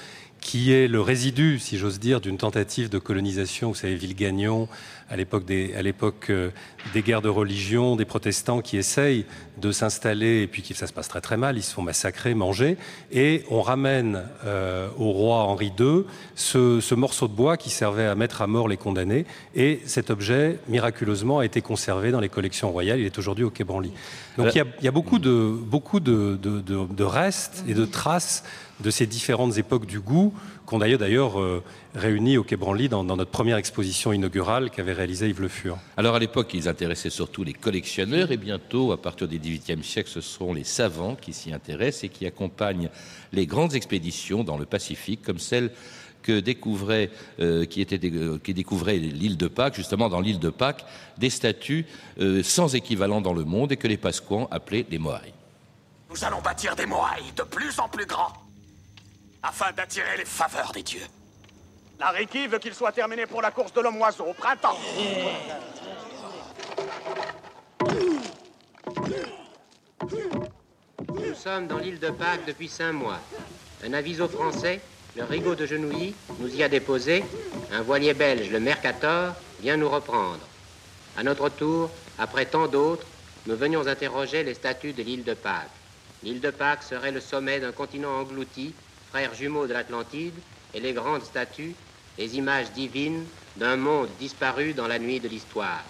qui 0.41 0.72
est 0.72 0.88
le 0.88 1.01
résidu, 1.01 1.60
si 1.60 1.77
j'ose 1.77 2.00
dire, 2.00 2.22
d'une 2.22 2.38
tentative 2.38 2.89
de 2.89 2.98
colonisation. 2.98 3.69
Vous 3.69 3.75
savez, 3.75 3.96
Villegagnon, 3.96 4.67
à 5.10 5.15
l'époque 5.15 5.46
des, 5.46 5.74
à 5.75 5.81
l'époque 5.81 6.27
euh, 6.29 6.51
des 6.93 7.01
guerres 7.01 7.22
de 7.22 7.29
religion, 7.29 7.96
des 7.96 8.05
protestants 8.05 8.62
qui 8.62 8.77
essayent 8.77 9.25
de 9.58 9.72
s'installer 9.72 10.41
et 10.43 10.48
puis 10.48 10.62
qui 10.62 10.74
ça 10.74 10.88
se 10.88 10.93
passe 10.93 11.08
très 11.08 11.19
très 11.22 11.36
mal, 11.36 11.58
ils 11.58 11.63
se 11.63 11.74
font 11.74 11.81
massacrer, 11.81 12.34
manger, 12.34 12.77
et 13.12 13.43
on 13.50 13.62
ramène 13.62 14.24
euh, 14.46 14.88
au 14.98 15.12
roi 15.12 15.38
Henri 15.38 15.72
II 15.77 16.03
ce, 16.36 16.79
ce, 16.79 16.96
morceau 16.96 17.27
de 17.27 17.34
bois 17.34 17.58
qui 17.58 17.69
servait 17.69 18.05
à 18.05 18.15
mettre 18.15 18.41
à 18.41 18.48
mort 18.48 18.67
les 18.67 18.77
condamnés, 18.77 19.25
et 19.55 19.81
cet 19.86 20.10
objet 20.12 20.60
miraculeusement 20.67 21.39
a 21.39 21.46
été 21.46 21.62
conservé 21.62 22.12
dans 22.12 22.19
les 22.19 22.29
collections 22.29 22.72
royales. 22.72 23.00
Il 23.00 23.05
est 23.05 23.17
aujourd'hui 23.17 23.43
au 23.43 23.50
Quai 23.50 23.63
Branly. 23.63 23.91
Donc 24.38 24.53
il 24.53 24.60
y 24.60 24.62
a, 24.62 24.65
il 24.79 24.86
y 24.86 24.88
a 24.88 24.91
beaucoup 24.91 25.19
de 25.19 25.53
beaucoup 25.60 26.00
de, 26.00 26.38
de, 26.41 26.62
de, 26.62 26.86
de 26.86 27.03
restes 27.03 27.63
et 27.67 27.74
de 27.74 27.86
traces 27.86 28.43
de 28.79 28.91
ces 28.91 29.05
différentes 29.05 29.57
époques 29.57 29.86
du 29.86 30.00
goût 30.00 30.33
qu'on 30.65 30.81
a 30.81 30.98
d'ailleurs 30.98 31.39
euh, 31.39 31.63
réuni 31.95 32.38
au 32.38 32.43
Quai 32.43 32.55
Branly 32.55 32.89
dans, 32.89 33.03
notre 33.03 33.31
première 33.31 33.57
exposition 33.57 34.13
inaugurale 34.13 34.69
qu'avait 34.69 34.93
réalisée 34.93 35.29
Yves 35.29 35.41
Le 35.41 35.48
Fur. 35.48 35.77
Alors 35.98 36.15
à 36.15 36.19
l'époque, 36.19 36.51
ils 36.53 36.69
intéressaient 36.69 37.09
surtout 37.09 37.43
les 37.43 37.53
collectionneurs 37.53 38.31
et 38.31 38.38
bientôt, 38.38 38.91
à 38.91 39.01
partir 39.01 39.27
du 39.27 39.39
XVIIIe 39.39 39.83
siècle, 39.83 40.09
ce 40.09 40.21
seront 40.21 40.53
les 40.53 40.63
savants 40.63 41.15
qui 41.15 41.33
s'y 41.33 41.51
intéressent 41.51 42.03
et 42.03 42.09
qui 42.09 42.25
accompagnent 42.25 42.89
les 43.33 43.48
grandes 43.48 43.74
expéditions 43.74 44.43
dans 44.43 44.57
le 44.57 44.65
Pacifique, 44.65 45.24
comme 45.24 45.39
celle 45.39 45.71
que 46.21 46.39
découvrait, 46.39 47.09
euh, 47.39 47.65
qui, 47.65 47.81
était, 47.81 48.00
euh, 48.03 48.38
qui 48.38 48.53
découvrait 48.53 48.98
l'île 48.98 49.38
de 49.38 49.48
Pâques, 49.48 49.75
justement 49.75 50.07
dans 50.07 50.21
l'île 50.21 50.39
de 50.39 50.50
Pâques, 50.50 50.86
des 51.17 51.29
statues 51.29 51.86
sans 52.43 52.75
équivalent 52.75 53.21
dans 53.21 53.33
le 53.33 53.43
monde 53.43 53.71
et 53.71 53.77
que 53.77 53.88
les 53.88 53.98
Pasquans 53.98 54.48
appelaient 54.51 54.86
les 54.91 55.00
Moai. 55.00 55.33
Nous 56.12 56.24
allons 56.24 56.41
bâtir 56.41 56.75
des 56.75 56.86
Moai 56.86 57.24
de 57.36 57.43
plus 57.43 57.79
en 57.79 57.88
plus 57.88 58.05
grands 58.05 58.33
afin 59.43 59.72
d'attirer 59.72 60.17
les 60.17 60.25
faveurs 60.25 60.72
des 60.72 60.84
dieux. 60.84 61.05
La 62.00 62.10
Riki 62.10 62.48
veut 62.48 62.60
qu'il 62.60 62.74
soit 62.74 62.91
terminé 62.91 63.25
pour 63.25 63.41
la 63.41 63.51
course 63.51 63.74
de 63.74 63.81
l'homme-oiseau 63.81 64.25
au 64.25 64.34
printemps. 64.34 64.77
Nous 71.13 71.36
sommes 71.36 71.67
dans 71.67 71.77
l'île 71.77 72.00
de 72.00 72.10
Pâques 72.10 72.46
depuis 72.46 72.69
cinq 72.69 72.93
mois. 72.93 73.19
Un 73.84 73.93
aviso 73.93 74.27
français, 74.27 74.81
le 75.15 75.24
Rigaud 75.24 75.55
de 75.55 75.65
Genouilly, 75.65 76.15
nous 76.39 76.55
y 76.55 76.63
a 76.63 76.69
déposé. 76.69 77.24
Un 77.72 77.81
voilier 77.81 78.13
belge, 78.13 78.50
le 78.50 78.60
Mercator, 78.60 79.34
vient 79.62 79.77
nous 79.77 79.89
reprendre. 79.89 80.39
À 81.17 81.24
notre 81.24 81.50
tour, 81.50 81.89
après 82.17 82.46
tant 82.46 82.67
d'autres, 82.67 83.05
nous 83.46 83.55
venions 83.55 83.88
interroger 83.88 84.43
les 84.43 84.53
statues 84.53 84.93
de 84.93 85.03
l'île 85.03 85.24
de 85.24 85.34
Pâques. 85.34 85.69
L'île 86.24 86.41
de 86.41 86.50
Pâques 86.50 86.84
serait 86.84 87.12
le 87.12 87.22
sommet 87.22 87.60
d'un 87.60 87.72
continent 87.72 88.19
englouti 88.19 88.74
frères 89.10 89.34
jumeaux 89.34 89.68
de 89.68 89.74
l'Atlantide, 89.74 90.34
et 90.74 90.80
les 90.80 90.94
grandes 90.94 91.24
statues, 91.24 91.74
les 92.18 92.38
images 92.38 92.72
divines 92.72 93.25
d'un 93.58 93.75
monde 93.75 94.10
disparu 94.20 94.74
dans 94.74 94.88
la 94.88 95.00
nuit 95.00 95.20
de 95.20 95.28
l'histoire. 95.28 95.84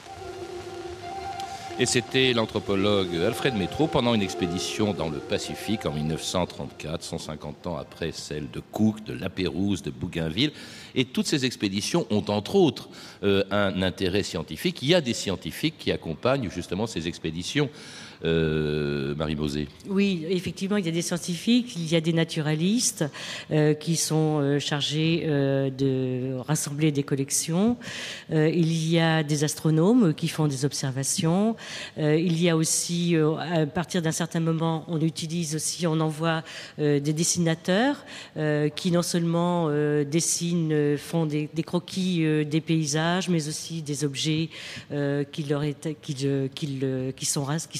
Et 1.81 1.85
c'était 1.85 2.33
l'anthropologue 2.33 3.15
Alfred 3.15 3.55
Métro 3.55 3.87
pendant 3.87 4.13
une 4.13 4.21
expédition 4.21 4.93
dans 4.93 5.07
le 5.07 5.19
Pacifique 5.19 5.85
en 5.85 5.93
1934, 5.93 7.01
150 7.01 7.67
ans 7.67 7.77
après 7.77 8.11
celle 8.11 8.51
de 8.51 8.59
Cook, 8.59 9.01
de 9.05 9.13
Lapérouse, 9.13 9.81
de 9.81 9.89
Bougainville. 9.89 10.51
Et 10.93 11.05
toutes 11.05 11.27
ces 11.27 11.45
expéditions 11.45 12.05
ont 12.09 12.25
entre 12.27 12.55
autres 12.55 12.89
euh, 13.23 13.45
un 13.49 13.81
intérêt 13.81 14.23
scientifique. 14.23 14.81
Il 14.81 14.89
y 14.89 14.93
a 14.93 14.99
des 14.99 15.13
scientifiques 15.13 15.75
qui 15.79 15.93
accompagnent 15.93 16.49
justement 16.49 16.85
ces 16.85 17.07
expéditions. 17.07 17.69
Euh, 18.25 19.15
Marie 19.15 19.35
Mosé. 19.35 19.67
Oui, 19.87 20.25
effectivement, 20.29 20.75
il 20.77 20.85
y 20.85 20.89
a 20.89 20.91
des 20.91 21.01
scientifiques, 21.01 21.75
il 21.77 21.89
y 21.89 21.95
a 21.95 22.01
des 22.01 22.11
naturalistes 22.11 23.05
euh, 23.51 23.73
qui 23.73 23.95
sont 23.95 24.39
euh, 24.41 24.59
chargés 24.59 25.25
de 25.29 26.35
rassembler 26.39 26.91
des 26.91 27.03
collections. 27.03 27.77
Il 28.31 28.73
y 28.73 28.99
a 28.99 29.23
des 29.23 29.43
astronomes 29.43 30.13
qui 30.13 30.27
font 30.27 30.47
des 30.47 30.65
observations. 30.65 31.55
Il 31.97 32.41
y 32.41 32.49
a 32.49 32.55
aussi, 32.55 33.15
à 33.15 33.65
partir 33.65 34.01
d'un 34.01 34.11
certain 34.11 34.39
moment, 34.39 34.85
on 34.87 34.99
utilise 35.01 35.55
aussi, 35.55 35.87
on 35.87 35.99
envoie 35.99 36.43
des 36.77 36.99
dessinateurs 36.99 38.05
qui 38.75 38.91
non 38.91 39.01
seulement 39.01 39.69
dessinent, 40.03 40.97
font 40.97 41.25
des, 41.25 41.49
croquis 41.65 42.45
des 42.45 42.61
paysages, 42.61 43.29
mais 43.29 43.47
aussi 43.47 43.81
des 43.81 44.03
objets 44.03 44.49
qui 45.31 45.43
qui, 46.01 47.25
sont 47.25 47.47
qui 47.69 47.77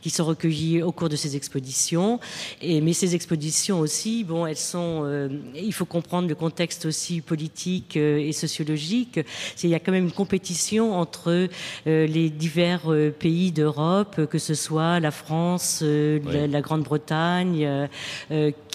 qui 0.00 0.10
sont 0.10 0.24
recueillis 0.24 0.82
au 0.82 0.92
cours 0.92 1.08
de 1.08 1.16
ces 1.16 1.36
expositions. 1.36 2.20
Et, 2.62 2.80
mais 2.80 2.92
ces 2.92 3.14
expositions 3.14 3.80
aussi, 3.80 4.24
bon, 4.24 4.46
elles 4.46 4.56
sont. 4.56 5.02
Euh, 5.04 5.28
il 5.54 5.72
faut 5.72 5.84
comprendre 5.84 6.28
le 6.28 6.34
contexte 6.34 6.86
aussi 6.86 7.20
politique 7.20 7.96
euh, 7.96 8.18
et 8.18 8.32
sociologique. 8.32 9.20
Il 9.62 9.70
y 9.70 9.74
a 9.74 9.80
quand 9.80 9.92
même 9.92 10.04
une 10.04 10.12
compétition 10.12 10.98
entre 10.98 11.48
euh, 11.86 12.06
les 12.06 12.30
divers 12.30 12.82
pays 13.18 13.52
d'Europe, 13.52 14.26
que 14.26 14.38
ce 14.38 14.54
soit 14.54 15.00
la 15.00 15.10
France, 15.10 15.82
oui. 15.82 16.20
la, 16.32 16.46
la 16.46 16.60
Grande-Bretagne, 16.60 17.88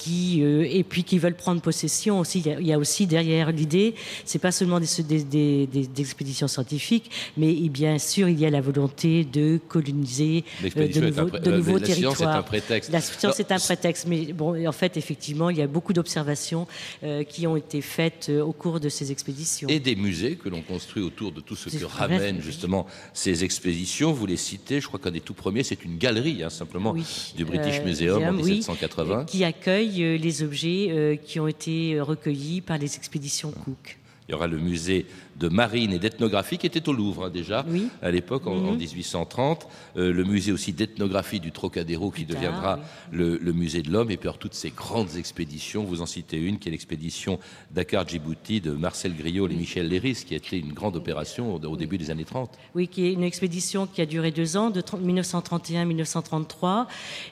qui 0.04 0.42
et 0.42 0.84
puis 0.84 1.04
qui 1.04 1.18
veulent 1.20 1.36
prendre 1.36 1.62
possession 1.62 2.20
aussi. 2.20 2.40
Il 2.40 2.48
y 2.48 2.52
a, 2.52 2.60
il 2.60 2.68
y 2.68 2.74
a 2.74 2.78
aussi 2.78 3.08
derrière 3.08 3.52
l'idée, 3.52 3.96
c'est 4.26 4.40
pas 4.40 4.52
seulement 4.52 4.80
des, 4.80 4.88
des, 5.04 5.24
des, 5.24 5.68
des, 5.68 6.02
expéditions 6.02 6.48
scientifiques, 6.48 7.10
mais 7.38 7.54
bien 7.70 7.98
sûr 8.00 8.28
il 8.28 8.40
y 8.40 8.46
a 8.46 8.50
la 8.50 8.62
volonté 8.62 9.24
de 9.24 9.60
coloniser 9.68 10.44
euh, 10.64 10.88
de, 10.88 11.00
nouveaux, 11.02 11.40
de 11.40 11.52
nouveaux 11.52 11.78
la 11.78 11.86
territoires. 11.86 12.16
Science 12.16 12.34
est 12.34 12.38
un 12.38 12.44
prétexte. 12.44 12.92
La 12.92 13.02
science 13.02 13.40
est 13.40 13.52
un 13.52 13.60
prétexte, 13.60 14.08
mais 14.08 14.34
bon, 14.34 14.68
en 14.68 14.72
fait, 14.72 14.98
effectivement, 14.98 15.50
il 15.50 15.58
y 15.58 15.62
a 15.62 15.68
beaucoup 15.68 15.94
d'observations 15.94 16.68
euh, 17.04 17.24
qui 17.24 17.48
ont 17.48 17.56
été 17.56 17.82
faites 17.82 18.28
euh, 18.30 18.42
au 18.42 18.52
cours 18.52 18.80
de 18.80 18.90
ces 18.90 19.12
expéditions. 19.12 19.68
Et 19.70 19.80
des 19.80 19.96
musées 19.96 20.36
que 20.36 20.50
l'on 20.50 20.62
construit 20.62 21.04
autour 21.04 21.32
de 21.32 21.42
tout 21.42 21.56
ce 21.56 21.70
que 21.70 21.86
ramènent 21.86 22.42
justement 22.42 22.86
ces 23.14 23.44
expéditions. 23.44 24.12
Vous 24.12 24.26
les 24.26 24.38
citez, 24.38 24.82
je 24.82 24.88
crois 24.88 25.00
qu'un 25.00 25.12
des 25.12 25.22
tout 25.22 25.34
premiers, 25.34 25.64
c'est 25.64 25.84
une 25.84 25.98
galerie, 25.98 26.44
hein, 26.44 26.50
simplement, 26.50 26.92
oui. 26.92 27.34
du 27.36 27.46
British 27.46 27.80
euh, 27.80 27.86
Museum 27.86 28.24
en 28.24 28.34
1780. 28.34 29.20
Oui, 29.20 29.26
qui 29.26 29.44
accueille 29.44 29.93
les 30.02 30.44
objets 30.44 30.88
euh, 30.90 31.16
qui 31.16 31.40
ont 31.40 31.48
été 31.48 32.00
recueillis 32.00 32.62
par 32.62 32.78
les 32.78 32.96
expéditions 32.96 33.52
Cook. 33.52 33.98
Il 34.28 34.32
y 34.32 34.36
aura 34.36 34.48
le 34.48 34.58
musée 34.58 35.06
de 35.44 35.50
marine 35.50 35.92
et 35.92 36.00
d'ethnographie 36.00 36.58
qui 36.58 36.68
était 36.68 36.88
au 36.88 36.94
Louvre 36.94 37.26
hein, 37.26 37.30
déjà 37.30 37.66
oui. 37.68 37.88
à 38.02 38.12
l'époque 38.12 38.48
en, 38.48 38.56
Mhm. 38.56 38.64
mmh. 38.64 38.70
en 38.70 38.76
1830. 38.76 39.68
Euh, 39.98 40.14
le 40.14 40.24
musée 40.24 40.52
aussi 40.54 40.72
d'ethnographie 40.74 41.40
du 41.42 41.52
Trocadéro 41.52 42.12
qui 42.12 42.24
deviendra 42.26 42.80
le, 43.12 43.38
le 43.38 43.52
musée 43.54 43.82
de 43.82 43.92
l'homme. 43.92 44.10
Et 44.12 44.16
puis 44.18 44.28
alors, 44.30 44.38
toutes 44.38 44.54
ces 44.54 44.70
grandes 44.72 45.16
expéditions, 45.18 45.84
vous 45.84 46.02
en 46.02 46.06
citez 46.06 46.38
une 46.38 46.60
qui 46.60 46.70
est 46.70 46.72
l'expédition 46.72 47.40
Dakar-Djibouti 47.76 48.62
de 48.62 48.72
Marcel 48.72 49.14
Griot 49.16 49.48
et 49.50 49.56
Michel 49.56 49.88
Léris 49.90 50.24
qui 50.26 50.34
a 50.34 50.38
été 50.38 50.58
une 50.58 50.72
grande 50.74 50.96
opération 50.96 51.54
au, 51.56 51.60
au 51.60 51.76
début 51.76 51.98
des 51.98 52.10
années 52.12 52.24
30. 52.26 52.52
Oui, 52.76 52.88
qui 52.88 53.06
est 53.06 53.14
une 53.14 53.24
expédition 53.24 53.86
qui 53.88 54.02
a 54.02 54.06
duré 54.06 54.32
deux 54.32 54.56
ans, 54.56 54.70
de 54.70 54.82
1931-1933, 54.82 56.86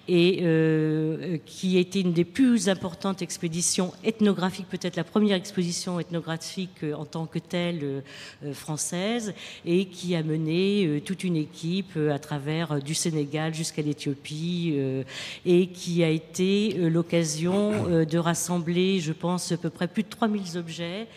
et 0.07 0.39
euh, 0.41 1.37
qui 1.45 1.77
a 1.77 1.79
été 1.79 2.01
une 2.01 2.13
des 2.13 2.25
plus 2.25 2.69
importantes 2.69 3.21
expéditions 3.21 3.93
ethnographiques, 4.03 4.67
peut-être 4.69 4.95
la 4.95 5.03
première 5.03 5.35
exposition 5.37 5.99
ethnographique 5.99 6.83
euh, 6.83 6.93
en 6.93 7.05
tant 7.05 7.25
que 7.25 7.39
telle 7.39 7.79
euh, 7.83 7.87
euh, 7.91 8.00
française, 8.53 9.33
et 9.65 9.85
qui 9.85 10.15
a 10.15 10.23
mené 10.23 10.85
euh, 10.85 10.99
toute 10.99 11.23
une 11.23 11.35
équipe 11.35 11.93
euh, 11.97 12.13
à 12.13 12.19
travers 12.19 12.73
euh, 12.73 12.79
du 12.79 12.93
Sénégal 12.93 13.53
jusqu'à 13.53 13.81
l'Éthiopie, 13.81 14.73
euh, 14.75 15.03
et 15.45 15.67
qui 15.67 16.03
a 16.03 16.09
été 16.09 16.75
euh, 16.77 16.89
l'occasion 16.89 17.87
euh, 17.89 18.05
de 18.05 18.17
rassembler, 18.17 18.99
je 18.99 19.13
pense, 19.13 19.51
à 19.51 19.57
peu 19.57 19.69
près 19.69 19.87
plus 19.87 20.03
de 20.03 20.09
3000 20.09 20.57
objets 20.57 21.07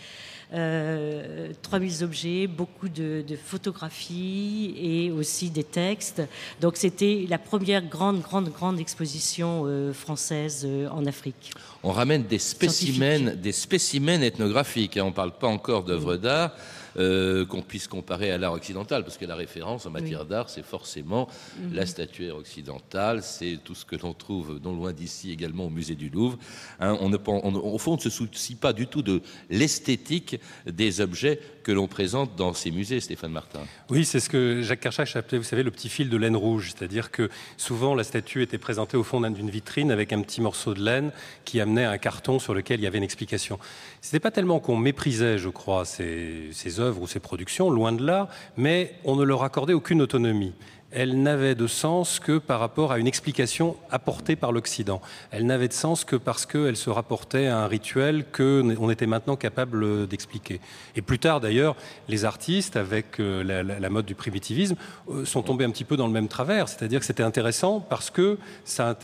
Euh, 0.55 1.49
3000 1.63 2.05
objets, 2.05 2.47
beaucoup 2.47 2.89
de, 2.89 3.25
de, 3.27 3.35
photographies 3.35 4.73
et 4.79 5.11
aussi 5.11 5.51
des 5.51 5.65
textes. 5.65 6.23
Donc 6.61 6.77
c'était 6.77 7.27
la 7.29 7.39
première 7.39 7.83
grande, 7.83 8.21
grande, 8.21 8.53
grande 8.53 8.79
exposition 8.79 9.65
euh, 9.67 9.93
française 9.93 10.63
euh, 10.65 10.89
en 10.91 11.07
Afrique. 11.07 11.51
On 11.83 11.91
ramène 11.91 12.23
des 12.23 12.39
spécimens, 12.39 13.35
des 13.35 13.51
spécimens 13.51 14.23
ethnographiques. 14.23 14.97
Hein. 14.97 15.03
On 15.07 15.09
ne 15.09 15.15
parle 15.15 15.33
pas 15.33 15.49
encore 15.49 15.83
d'œuvres 15.83 16.17
d'art 16.17 16.53
euh, 16.97 17.45
qu'on 17.47 17.63
puisse 17.63 17.89
comparer 17.89 18.31
à 18.31 18.39
l'art 18.39 18.53
occidental, 18.53 19.03
parce 19.05 19.19
que 19.19 19.27
la 19.27 19.37
référence 19.37 19.87
en 19.87 19.91
matière 19.91 20.23
oui. 20.23 20.29
d'art, 20.29 20.49
c'est 20.49 20.65
forcément 20.65 21.27
mm 21.27 21.31
-hmm. 21.31 21.75
la 21.75 21.87
statuaire 21.87 22.37
occidentale, 22.37 23.23
c'est 23.23 23.59
tout 23.65 23.75
ce 23.75 23.85
que 23.85 23.97
l'on 23.97 24.15
trouve 24.15 24.61
non 24.63 24.75
loin 24.75 24.93
d'ici 24.93 25.31
également 25.31 25.67
au 25.67 25.71
musée 25.71 25.95
du 25.95 26.09
Louvre. 26.09 26.39
Hein, 26.81 26.97
on 27.01 27.09
ne, 27.09 27.19
on, 27.27 27.55
au 27.55 27.79
fond, 27.79 27.93
on 27.93 27.97
ne 27.97 28.01
se 28.01 28.11
soucie 28.11 28.57
pas 28.57 28.73
du 28.73 28.87
tout 28.87 29.03
de 29.03 29.23
l'esthétique 29.51 30.41
des 30.67 31.01
objets 31.01 31.41
que 31.63 31.73
l'on 31.73 31.89
présente 31.89 32.37
dans 32.37 32.53
ces 32.53 32.71
musées, 32.71 33.01
Stéphane 33.01 33.33
Martin. 33.33 33.61
Oui, 33.91 34.05
c'est 34.05 34.21
ce 34.21 34.29
que 34.29 34.63
Jacques 34.63 34.81
Kershach 34.81 35.17
appelait, 35.17 35.39
vous 35.39 35.45
savez, 35.45 35.63
le 35.63 35.71
petit 35.71 35.89
fil 35.89 36.09
de 36.11 36.17
laine 36.17 36.37
rouge, 36.37 36.73
c'est-à-dire 36.73 37.11
que 37.11 37.31
souvent 37.57 37.95
la 37.95 38.05
statue 38.05 38.43
était 38.43 38.59
présentée 38.59 38.97
au 38.97 39.03
fond 39.03 39.21
d'une 39.21 39.51
vitrine 39.51 39.91
avec 39.91 40.13
un 40.13 40.21
petit 40.21 40.41
morceau 40.41 40.75
de 40.75 40.83
laine 40.85 41.11
qui 41.45 41.61
amenait 41.61 41.85
un 41.85 41.99
carton 41.99 42.39
sur 42.39 42.53
lequel 42.55 42.81
il 42.81 42.85
y 42.85 42.87
avait 42.87 42.99
une 42.99 43.05
explication. 43.05 43.59
C'était 44.01 44.21
pas 44.21 44.31
tellement 44.31 44.61
qu'on 44.61 44.77
méprisait, 44.77 45.39
je 45.39 45.49
crois, 45.49 45.85
ces, 45.85 46.51
ces 46.53 46.81
œuvres 46.81 46.84
ou 46.91 47.07
ces 47.07 47.21
productions, 47.21 47.71
loin 47.71 47.93
de 47.93 48.05
là, 48.05 48.29
mais 48.57 48.95
on 49.05 49.17
ne 49.17 49.25
leur 49.25 49.43
accordait 49.43 49.73
aucune 49.75 50.03
autonomie 50.03 50.53
elle 50.95 51.21
n'avait 51.21 51.57
de 51.57 51.67
sens 51.67 52.21
que 52.21 52.39
par 52.39 52.61
rapport 52.61 52.93
à 52.93 52.99
une 52.99 53.09
explication 53.09 53.77
apportée 53.91 54.37
par 54.37 54.53
l'Occident. 54.53 55.03
Elle 55.33 55.45
n'avait 55.45 55.67
de 55.67 55.73
sens 55.73 56.05
que 56.05 56.15
parce 56.15 56.47
qu'elle 56.47 56.77
se 56.77 56.89
rapportait 56.89 57.49
à 57.49 57.59
un 57.59 57.67
rituel 57.67 58.25
qu'on 58.33 58.91
était 58.91 59.07
maintenant 59.07 59.35
capable 59.35 60.07
d'expliquer. 60.07 60.61
Et 60.95 61.03
plus 61.03 61.19
tard, 61.19 61.41
d'ailleurs, 61.41 61.75
les 62.09 62.25
artistes, 62.25 62.77
avec 62.77 63.19
euh, 63.19 63.43
la, 63.43 63.91
mode 63.91 64.07
du 64.07 64.15
primitivisme, 64.15 64.77
euh, 65.11 65.25
sont 65.25 65.43
tombés 65.43 65.65
un 65.65 65.71
petit 65.71 65.85
peu 65.85 65.97
dans 65.97 66.07
le 66.07 66.13
même 66.13 66.29
travers. 66.29 66.69
C'est-à-dire 66.69 67.01
que 67.01 67.07
c'était 67.07 67.25
intéressant 67.25 67.81
parce 67.81 68.11
que 68.11 68.39
ça, 68.65 68.97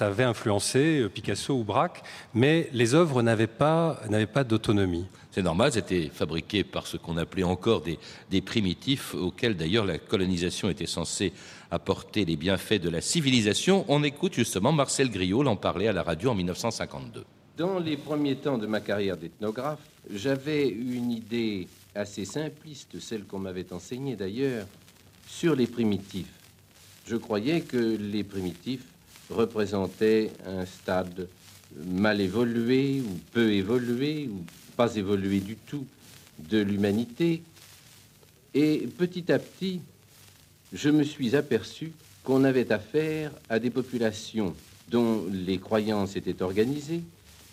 avait 0.00 0.24
influencé 0.24 1.00
euh, 1.00 1.08
Picasso 1.08 1.54
ou 1.54 1.64
Braque, 1.64 2.02
mais 2.34 2.68
les 2.72 2.94
œuvres 2.94 3.22
n'avaient 3.22 3.48
n'avaient 4.08 4.26
pas 4.26 4.44
d'autonomie. 4.44 5.06
C'est 5.32 5.42
normal, 5.42 5.72
c'était 5.72 6.10
fabriqué 6.12 6.64
par 6.64 6.86
ce 6.86 6.96
qu'on 6.96 7.16
appelait 7.16 7.44
encore 7.44 7.82
des, 7.82 7.98
des 8.30 8.40
primitifs, 8.40 9.14
auxquels 9.14 9.56
d'ailleurs 9.56 9.84
la 9.86 9.98
colonisation 9.98 10.68
était 10.68 10.86
censée 10.86 11.32
apporter 11.70 12.24
les 12.24 12.36
bienfaits 12.36 12.80
de 12.80 12.88
la 12.88 13.00
civilisation. 13.00 13.84
On 13.88 14.02
écoute 14.02 14.34
justement 14.34 14.72
Marcel 14.72 15.08
Griot 15.10 15.44
l'en 15.44 15.56
parler 15.56 15.86
à 15.86 15.92
la 15.92 16.02
radio 16.02 16.30
en 16.30 16.34
1952. 16.34 17.24
Dans 17.56 17.78
les 17.78 17.96
premiers 17.96 18.36
temps 18.36 18.58
de 18.58 18.66
ma 18.66 18.80
carrière 18.80 19.16
d'ethnographe, 19.16 19.80
j'avais 20.12 20.68
une 20.68 21.12
idée 21.12 21.68
assez 21.94 22.24
simpliste, 22.24 22.98
celle 23.00 23.24
qu'on 23.24 23.38
m'avait 23.38 23.72
enseignée 23.72 24.16
d'ailleurs, 24.16 24.66
sur 25.28 25.54
les 25.54 25.66
primitifs. 25.66 26.32
Je 27.06 27.16
croyais 27.16 27.60
que 27.60 27.76
les 27.76 28.24
primitifs 28.24 28.84
représentaient 29.30 30.32
un 30.46 30.66
stade 30.66 31.28
mal 31.86 32.20
évolué 32.20 33.00
ou 33.00 33.18
peu 33.32 33.52
évolué 33.52 34.28
ou 34.28 34.44
pas 34.80 34.96
évolué 34.96 35.40
du 35.40 35.56
tout 35.56 35.86
de 36.38 36.56
l'humanité. 36.56 37.42
Et 38.54 38.88
petit 38.96 39.30
à 39.30 39.38
petit, 39.38 39.82
je 40.72 40.88
me 40.88 41.02
suis 41.02 41.36
aperçu 41.36 41.92
qu'on 42.24 42.44
avait 42.44 42.72
affaire 42.72 43.30
à 43.50 43.58
des 43.58 43.68
populations 43.68 44.54
dont 44.88 45.26
les 45.30 45.58
croyances 45.58 46.16
étaient 46.16 46.40
organisées, 46.40 47.02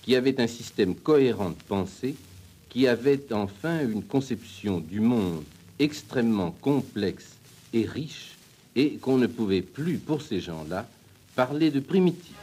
qui 0.04 0.16
avaient 0.16 0.40
un 0.40 0.48
système 0.48 0.96
cohérent 0.96 1.50
de 1.50 1.64
pensée, 1.68 2.16
qui 2.70 2.88
avaient 2.88 3.34
enfin 3.34 3.82
une 3.82 4.04
conception 4.04 4.80
du 4.80 5.02
monde 5.02 5.44
extrêmement 5.80 6.52
complexe 6.52 7.32
et 7.74 7.86
riche, 7.86 8.38
et 8.78 8.92
qu'on 9.02 9.18
ne 9.18 9.28
pouvait 9.28 9.62
plus, 9.62 9.98
pour 9.98 10.22
ces 10.22 10.40
gens-là, 10.40 10.88
parler 11.36 11.72
de 11.72 11.82
primitifs. 11.82 12.36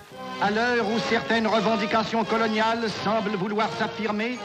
À 0.42 0.50
l'heure 0.50 0.86
où 0.86 0.98
certaines 1.08 1.46
revendications 1.46 2.24
coloniales 2.24 2.90
semblent 3.02 3.36
vouloir 3.36 3.74
s'affirmer, 3.78 4.36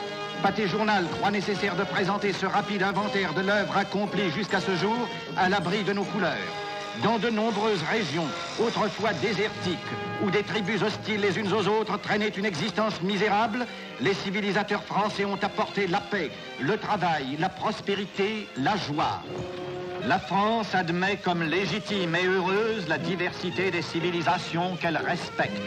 Pâté 0.42 0.68
Journal 0.68 1.06
croit 1.18 1.32
nécessaire 1.32 1.76
de 1.76 1.84
présenter 1.84 2.32
ce 2.32 2.46
rapide 2.46 2.82
inventaire 2.82 3.34
de 3.34 3.42
l'œuvre 3.42 3.76
accomplie 3.76 4.32
jusqu'à 4.32 4.62
ce 4.62 4.74
jour 4.76 4.96
à 5.36 5.50
l'abri 5.50 5.84
de 5.84 5.92
nos 5.92 6.06
couleurs. 6.06 6.38
Dans 7.04 7.20
de 7.20 7.30
nombreuses 7.30 7.84
régions, 7.84 8.28
autrefois 8.58 9.12
désertiques, 9.14 9.78
où 10.24 10.32
des 10.32 10.44
tribus 10.44 10.82
hostiles 10.82 11.20
les 11.20 11.38
unes 11.38 11.52
aux 11.52 11.68
autres 11.68 12.00
traînaient 12.00 12.30
une 12.30 12.46
existence 12.46 13.02
misérable, 13.02 13.66
les 14.00 14.14
civilisateurs 14.14 14.84
français 14.84 15.26
ont 15.26 15.40
apporté 15.42 15.88
la 15.88 16.00
paix, 16.00 16.32
le 16.62 16.78
travail, 16.78 17.38
la 17.38 17.50
prospérité, 17.50 18.48
la 18.58 18.78
joie. 18.78 19.22
La 20.08 20.20
France 20.20 20.74
admet 20.74 21.18
comme 21.18 21.44
légitime 21.44 22.16
et 22.16 22.26
heureuse 22.26 22.88
la 22.88 22.98
diversité 22.98 23.72
des 23.72 23.82
civilisations 23.82 24.78
qu'elle 24.78 24.98
respecte. 24.98 25.62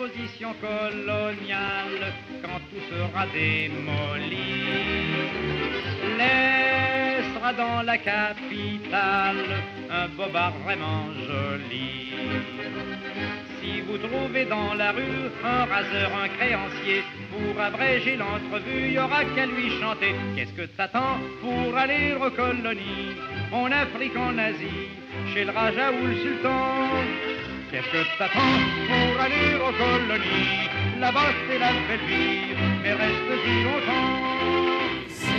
L'exposition 0.00 0.54
coloniale, 0.60 2.12
quand 2.42 2.58
tout 2.70 2.80
sera 2.88 3.26
démoli, 3.26 4.64
laissera 6.16 7.52
dans 7.52 7.82
la 7.82 7.98
capitale 7.98 9.44
un 9.90 10.08
bobard 10.08 10.54
vraiment 10.64 11.04
joli. 11.26 12.14
Si 13.60 13.80
vous 13.82 13.98
trouvez 13.98 14.46
dans 14.46 14.72
la 14.74 14.92
rue 14.92 15.02
un 15.44 15.64
raseur, 15.66 16.10
un 16.16 16.28
créancier, 16.28 17.02
pour 17.30 17.60
abréger 17.60 18.16
l'entrevue, 18.16 18.86
il 18.86 18.92
y 18.92 18.98
aura 18.98 19.24
qu'à 19.24 19.46
lui 19.46 19.70
chanter. 19.80 20.14
Qu'est-ce 20.34 20.54
que 20.54 20.66
t'attends 20.76 21.18
pour 21.42 21.76
aller 21.76 22.14
aux 22.14 22.30
colonies? 22.30 23.16
En 23.52 23.70
Afrique, 23.70 24.16
en 24.16 24.38
Asie, 24.38 24.88
chez 25.34 25.44
le 25.44 25.50
Raja 25.50 25.92
ou 25.92 26.06
le 26.06 26.14
Sultan? 26.16 27.29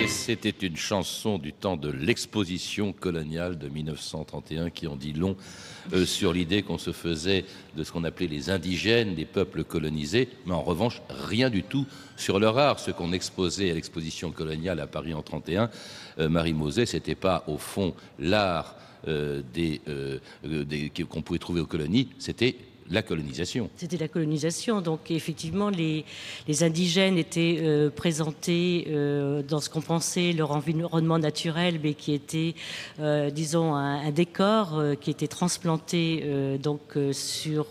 Et 0.02 0.08
c'était 0.08 0.50
une 0.50 0.78
chanson 0.78 1.38
du 1.38 1.52
temps 1.52 1.76
de 1.76 1.92
l'exposition 1.92 2.94
coloniale 2.94 3.58
de 3.58 3.68
1931 3.68 4.70
qui 4.70 4.88
en 4.88 4.96
dit 4.96 5.12
long 5.12 5.36
euh, 5.94 6.06
sur 6.06 6.32
l'idée 6.32 6.64
qu'on 6.64 6.78
se 6.78 6.94
faisait 6.94 7.44
de 7.76 7.84
ce 7.84 7.92
qu'on 7.92 8.06
appelait 8.06 8.28
les 8.28 8.50
indigènes, 8.50 9.14
des 9.14 9.26
peuples 9.26 9.66
colonisés, 9.66 10.30
mais 10.46 10.54
en 10.54 10.64
revanche, 10.64 11.02
rien 11.10 11.50
du 11.50 11.64
tout 11.64 11.86
sur 12.16 12.40
leur 12.40 12.58
art. 12.58 12.80
Ce 12.80 12.92
qu'on 12.92 13.12
exposait 13.12 13.72
à 13.72 13.74
l'exposition 13.74 14.32
coloniale 14.32 14.80
à 14.80 14.88
Paris 14.88 15.14
en 15.14 15.22
31, 15.22 15.70
euh, 16.20 16.30
Marie 16.30 16.54
Moset, 16.54 16.86
c'était 16.86 17.16
pas 17.16 17.44
au 17.48 17.58
fond 17.58 17.94
l'art 18.20 18.76
des, 19.08 19.82
euh, 19.88 20.20
des, 20.44 20.92
qu'on 21.10 21.22
pouvait 21.22 21.40
trouver 21.40 21.62
aux 21.62 21.66
colonies, 21.66 22.10
c'était 22.20 22.56
colonisation. 23.02 23.70
C'était 23.78 23.98
la 23.98 24.10
colonisation. 24.10 24.82
Donc 24.82 25.12
effectivement, 25.12 25.70
les, 25.70 26.04
indigènes 26.62 27.18
étaient 27.18 27.60
euh, 27.62 27.90
présentés 27.90 28.88
euh, 28.90 29.42
dans 29.42 29.62
ce 29.62 29.70
qu'on 29.70 29.82
pensait 29.82 30.34
leur 30.34 30.52
environnement 30.52 31.18
naturel, 31.18 31.80
mais 31.82 31.94
qui 31.94 32.14
était, 32.14 32.54
euh, 33.00 33.30
disons, 33.30 33.74
un, 33.76 34.12
décor 34.12 34.84
qui 35.00 35.10
était 35.10 35.30
transplanté 35.30 36.26
donc 36.62 36.82
sur 37.14 37.66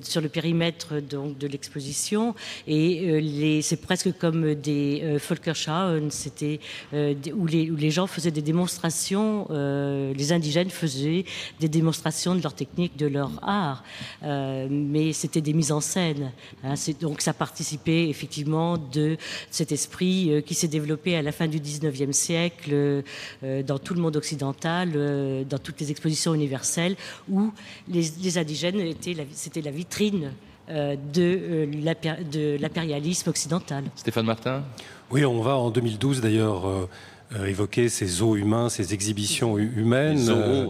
sur 0.00 0.20
le 0.20 0.28
périmètre 0.28 1.00
donc 1.00 1.36
de 1.36 1.46
l'exposition. 1.46 2.34
Et 2.66 3.60
c'est 3.62 3.82
presque 3.82 4.16
comme 4.16 4.54
des 4.54 5.18
Volkerschauen, 5.28 6.10
c'était 6.10 6.60
où 6.94 7.46
les, 7.46 7.70
où 7.70 7.76
les 7.76 7.90
gens 7.90 8.06
faisaient 8.06 8.30
des 8.30 8.40
démonstrations, 8.40 9.46
les 9.50 10.32
indigènes 10.32 10.70
faisaient 10.70 11.26
des 11.60 11.68
démonstrations 11.68 12.34
de 12.34 12.42
leur 12.42 12.54
technique, 12.54 12.96
de 12.96 13.06
leur 13.06 13.17
art, 13.42 13.82
euh, 14.22 14.66
mais 14.70 15.12
c'était 15.12 15.40
des 15.40 15.52
mises 15.52 15.72
en 15.72 15.80
scène. 15.80 16.32
Hein, 16.64 16.74
donc 17.00 17.20
ça 17.20 17.32
participait 17.32 18.08
effectivement 18.08 18.78
de 18.78 19.16
cet 19.50 19.72
esprit 19.72 20.30
euh, 20.30 20.40
qui 20.40 20.54
s'est 20.54 20.68
développé 20.68 21.16
à 21.16 21.22
la 21.22 21.32
fin 21.32 21.46
du 21.46 21.58
19e 21.60 22.12
siècle 22.12 22.72
euh, 22.72 23.62
dans 23.62 23.78
tout 23.78 23.94
le 23.94 24.00
monde 24.00 24.16
occidental, 24.16 24.92
euh, 24.94 25.44
dans 25.44 25.58
toutes 25.58 25.80
les 25.80 25.90
expositions 25.90 26.34
universelles, 26.34 26.96
où 27.30 27.52
les, 27.88 28.10
les 28.22 28.38
indigènes 28.38 28.80
étaient 28.80 29.16
c'était 29.32 29.62
la 29.62 29.70
vitrine 29.70 30.32
euh, 30.68 30.96
de 31.12 32.56
l'impérialisme 32.60 33.30
occidental. 33.30 33.84
Stéphane 33.96 34.26
Martin? 34.26 34.64
Oui, 35.10 35.24
on 35.24 35.40
va 35.40 35.56
en 35.56 35.70
2012 35.70 36.20
d'ailleurs. 36.20 36.88
Euh, 37.36 37.44
évoquer 37.44 37.90
ces 37.90 38.22
eaux 38.22 38.36
humains, 38.36 38.70
ces 38.70 38.94
exhibitions 38.94 39.58
humaines, 39.58 40.30
euh, 40.30 40.66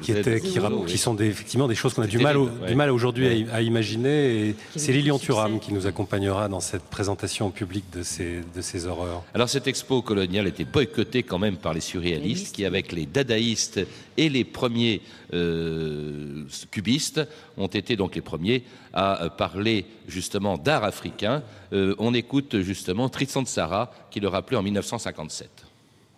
qui, 0.00 0.12
étaient, 0.12 0.40
qui, 0.40 0.58
qui, 0.86 0.96
sont 0.96 1.12
des, 1.12 1.26
effectivement 1.26 1.68
des 1.68 1.74
choses 1.74 1.92
qu'on 1.92 2.00
a 2.00 2.06
du 2.06 2.16
mal, 2.16 2.38
au, 2.38 2.46
ouais. 2.46 2.68
du 2.68 2.74
mal 2.74 2.90
aujourd'hui 2.90 3.26
ouais. 3.26 3.46
à, 3.52 3.56
à, 3.56 3.60
imaginer. 3.60 4.48
Et 4.48 4.56
c'est 4.74 4.90
Lilian 4.92 5.18
Thuram 5.18 5.60
qui 5.60 5.74
nous 5.74 5.86
accompagnera 5.86 6.48
dans 6.48 6.60
cette 6.60 6.84
présentation 6.84 7.50
publique 7.50 7.84
de 7.92 8.02
ces, 8.02 8.40
de 8.56 8.62
ces 8.62 8.86
horreurs. 8.86 9.22
Alors 9.34 9.50
cette 9.50 9.66
expo 9.66 10.00
coloniale 10.00 10.46
était 10.46 10.64
boycottée 10.64 11.24
quand 11.24 11.38
même 11.38 11.58
par 11.58 11.74
les 11.74 11.82
surréalistes, 11.82 12.56
qui 12.56 12.64
avec 12.64 12.90
les 12.90 13.04
dadaïstes 13.04 13.86
et 14.16 14.30
les 14.30 14.44
premiers 14.44 15.02
euh, 15.34 16.44
cubistes 16.70 17.20
ont 17.58 17.66
été 17.66 17.96
donc 17.96 18.14
les 18.14 18.22
premiers 18.22 18.62
à 18.94 19.28
parler 19.36 19.84
justement 20.08 20.56
d'art 20.56 20.84
africain. 20.84 21.42
on 21.70 22.14
écoute 22.14 22.60
justement 22.60 23.10
Tristan 23.10 23.42
de 23.42 23.48
Sarah 23.48 23.90
qui 24.10 24.20
le 24.20 24.28
rappelait 24.28 24.56
en 24.56 24.62
1957. 24.62 25.66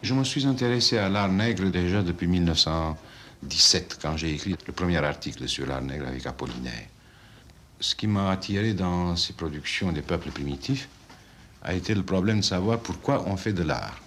Je 0.04 0.12
me 0.12 0.22
suis 0.22 0.44
intéressé 0.44 0.98
à 0.98 1.08
l'art 1.08 1.30
nègre 1.32 1.70
déjà 1.70 2.02
depuis 2.02 2.26
1917, 2.26 3.98
quand 4.02 4.18
j'ai 4.18 4.34
écrit 4.34 4.54
le 4.66 4.72
premier 4.74 4.98
article 4.98 5.48
sur 5.48 5.64
l'art 5.64 5.80
nègre 5.80 6.06
avec 6.06 6.26
Apollinaire. 6.26 6.88
Ce 7.80 7.94
qui 7.94 8.06
m'a 8.06 8.30
attiré 8.30 8.74
dans 8.74 9.16
ces 9.16 9.32
productions 9.32 9.92
des 9.92 10.02
peuples 10.02 10.30
primitifs 10.30 10.90
a 11.62 11.72
été 11.72 11.94
le 11.94 12.02
problème 12.02 12.40
de 12.40 12.44
savoir 12.44 12.80
pourquoi 12.80 13.26
on 13.26 13.38
fait 13.38 13.54
de 13.54 13.62
l'art 13.62 13.98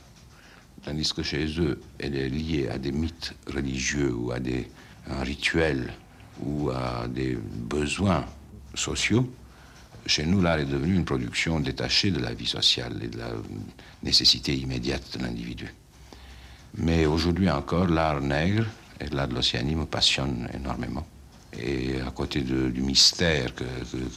tandis 0.85 1.11
que 1.11 1.23
chez 1.23 1.59
eux, 1.59 1.81
elle 1.97 2.15
est 2.15 2.29
liée 2.29 2.69
à 2.69 2.77
des 2.77 2.91
mythes 2.91 3.33
religieux 3.51 4.13
ou 4.13 4.31
à 4.31 4.39
des 4.39 4.69
rituels 5.21 5.91
ou 6.43 6.69
à 6.69 7.07
des 7.07 7.35
besoins 7.35 8.23
sociaux. 8.75 9.27
Chez 10.05 10.27
nous, 10.27 10.41
l'art 10.43 10.59
est 10.59 10.65
devenu 10.65 10.93
une 10.93 11.05
production 11.05 11.59
détachée 11.59 12.11
de 12.11 12.19
la 12.19 12.35
vie 12.35 12.45
sociale 12.45 12.99
et 13.01 13.07
de 13.07 13.17
la 13.17 13.31
nécessité 14.03 14.55
immédiate 14.55 15.17
de 15.17 15.23
l'individu. 15.23 15.73
Mais 16.77 17.05
aujourd'hui 17.05 17.49
encore, 17.49 17.87
l'art 17.87 18.21
nègre 18.21 18.65
et 18.99 19.07
l'art 19.07 19.27
de 19.27 19.35
l'Océanie 19.35 19.75
me 19.75 19.85
passionnent 19.85 20.49
énormément. 20.53 21.05
Et 21.59 21.99
à 22.01 22.11
côté 22.11 22.41
du 22.41 22.81
mystère 22.81 23.55
que, 23.55 23.63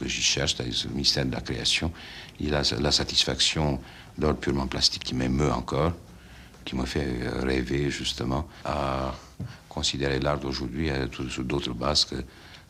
j'y 0.05 0.21
cherche, 0.21 0.55
c'est-à-dire 0.55 0.87
le 0.89 0.95
mystère 0.95 1.25
de 1.25 1.31
la 1.31 1.41
création, 1.41 1.91
il 2.39 2.49
y 2.49 2.53
a 2.53 2.61
la 2.79 2.91
satisfaction 2.91 3.79
d'ordre 4.17 4.39
purement 4.39 4.67
plastique 4.67 5.03
qui 5.03 5.15
m'émeut 5.15 5.51
encore 5.51 5.93
qui 6.65 6.75
me 6.75 6.85
fait 6.85 7.27
rêver 7.41 7.89
justement 7.89 8.47
à 8.65 9.13
considérer 9.69 10.19
l'art 10.19 10.39
d'aujourd'hui 10.39 10.89
sur 11.29 11.43
d'autres 11.43 11.73
bases 11.73 12.05
que, 12.05 12.15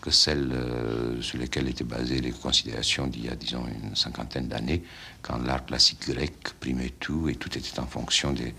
que 0.02 0.12
celles 0.12 0.52
euh, 0.52 1.22
sur 1.22 1.38
lesquelles 1.38 1.68
étaient 1.68 1.84
basées 1.84 2.22
les 2.22 2.32
considérations 2.32 3.08
d'il 3.08 3.26
y 3.26 3.30
a, 3.30 3.36
disons, 3.36 3.66
une 3.68 3.96
cinquantaine 3.96 4.48
d'années, 4.48 4.84
quand 5.22 5.38
l'art 5.40 5.66
classique 5.66 6.08
grec 6.08 6.34
primait 6.60 6.94
tout 7.00 7.30
et 7.30 7.36
tout 7.36 7.56
était 7.58 7.80
en 7.80 7.88
fonction 7.88 8.32
des 8.32 8.54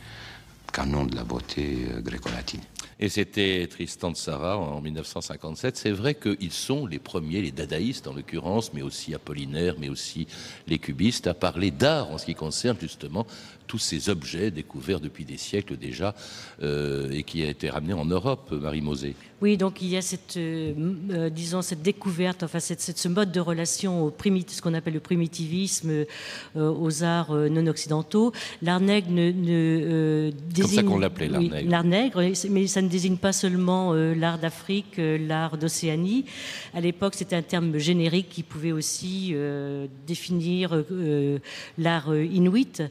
canons 0.72 1.04
de 1.04 1.14
la 1.14 1.24
beauté 1.24 1.86
euh, 1.92 2.00
gréco-latine. 2.00 2.62
Et 3.02 3.08
c'était 3.08 3.66
Tristan 3.66 4.12
de 4.12 4.16
Sarah 4.16 4.56
en 4.56 4.80
1957. 4.80 5.76
C'est 5.76 5.90
vrai 5.90 6.14
qu'ils 6.14 6.52
sont 6.52 6.86
les 6.86 7.00
premiers, 7.00 7.42
les 7.42 7.50
dadaïstes 7.50 8.06
en 8.06 8.12
l'occurrence, 8.14 8.72
mais 8.74 8.82
aussi 8.82 9.12
Apollinaire, 9.12 9.74
mais 9.80 9.88
aussi 9.88 10.28
les 10.68 10.78
cubistes, 10.78 11.26
à 11.26 11.34
parler 11.34 11.72
d'art 11.72 12.12
en 12.12 12.18
ce 12.18 12.26
qui 12.26 12.36
concerne 12.36 12.76
justement 12.80 13.26
tous 13.72 13.78
ces 13.78 14.10
objets 14.10 14.50
découverts 14.50 15.00
depuis 15.00 15.24
des 15.24 15.38
siècles 15.38 15.78
déjà 15.78 16.14
euh, 16.62 17.10
et 17.10 17.22
qui 17.22 17.42
a 17.42 17.48
été 17.48 17.70
ramené 17.70 17.94
en 17.94 18.04
Europe, 18.04 18.52
Marie 18.52 18.82
Mosé. 18.82 19.14
Oui, 19.40 19.56
donc 19.56 19.80
il 19.80 19.88
y 19.88 19.96
a 19.96 20.02
cette, 20.02 20.36
euh, 20.36 20.74
euh, 21.10 21.30
disons, 21.30 21.62
cette 21.62 21.80
découverte, 21.80 22.42
enfin 22.42 22.60
cette, 22.60 22.82
ce 22.82 23.08
mode 23.08 23.32
de 23.32 23.40
relation 23.40 24.04
au 24.04 24.14
ce 24.22 24.60
qu'on 24.60 24.74
appelle 24.74 24.92
le 24.92 25.00
primitivisme 25.00 26.04
aux 26.54 27.02
arts 27.02 27.34
non 27.34 27.66
occidentaux. 27.66 28.32
L'art 28.60 28.80
nègre 28.80 29.10
ne, 29.10 29.32
ne 29.32 30.30
désigne... 30.50 30.62
Comme 30.62 30.74
ça 30.74 30.82
qu'on 30.82 30.98
l'appelait, 30.98 31.28
l'art 31.28 31.40
nègre. 31.40 31.70
L'art 31.70 31.84
nègre, 31.84 32.32
mais 32.50 32.66
ça 32.66 32.82
ne 32.82 32.88
désigne 32.92 33.16
pas 33.16 33.32
seulement 33.32 33.92
l'art 33.94 34.38
d'Afrique, 34.38 34.94
l'art 34.98 35.58
d'Océanie. 35.58 36.26
À 36.74 36.80
l'époque, 36.80 37.14
c'était 37.16 37.36
un 37.36 37.42
terme 37.42 37.78
générique 37.78 38.28
qui 38.28 38.42
pouvait 38.42 38.72
aussi 38.72 39.34
définir 40.06 40.84
l'art 41.78 42.14
inuit. 42.14 42.82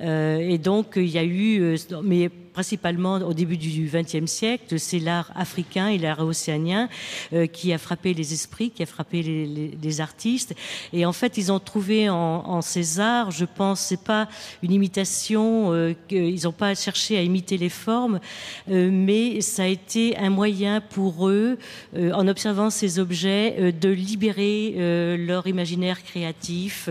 Euh, 0.00 0.38
et 0.38 0.58
donc, 0.58 0.92
il 0.96 1.08
y 1.08 1.18
a 1.18 1.24
eu, 1.24 1.60
euh, 1.60 1.76
mais 2.02 2.30
principalement 2.58 3.18
au 3.18 3.34
début 3.34 3.56
du 3.56 3.88
XXe 3.88 4.28
siècle, 4.28 4.80
c'est 4.80 4.98
l'art 4.98 5.30
africain 5.36 5.86
et 5.90 5.96
l'art 5.96 6.18
océanien 6.18 6.88
euh, 7.32 7.46
qui 7.46 7.72
a 7.72 7.78
frappé 7.78 8.14
les 8.14 8.32
esprits, 8.32 8.70
qui 8.72 8.82
a 8.82 8.86
frappé 8.86 9.22
les, 9.22 10.00
artistes. 10.00 10.56
Et 10.92 11.06
en 11.06 11.12
fait, 11.12 11.38
ils 11.38 11.52
ont 11.52 11.60
trouvé 11.60 12.10
en, 12.10 12.60
ces 12.60 12.98
arts, 12.98 13.30
je 13.30 13.44
pense, 13.44 13.80
c'est 13.80 14.02
pas 14.02 14.28
une 14.64 14.72
imitation, 14.72 15.94
ils 16.10 16.42
n'ont 16.44 16.52
pas 16.52 16.74
cherché 16.74 17.16
à 17.16 17.22
imiter 17.22 17.56
les 17.56 17.68
formes, 17.68 18.20
mais 18.68 19.40
ça 19.40 19.62
a 19.62 19.66
été 19.66 20.16
un 20.16 20.30
moyen 20.30 20.80
pour 20.80 21.28
eux, 21.28 21.58
en 21.96 22.28
observant 22.28 22.70
ces 22.70 22.98
objets, 22.98 23.72
de 23.72 23.88
libérer 23.88 25.16
leur 25.16 25.46
imaginaire 25.46 26.02
créatif 26.02 26.88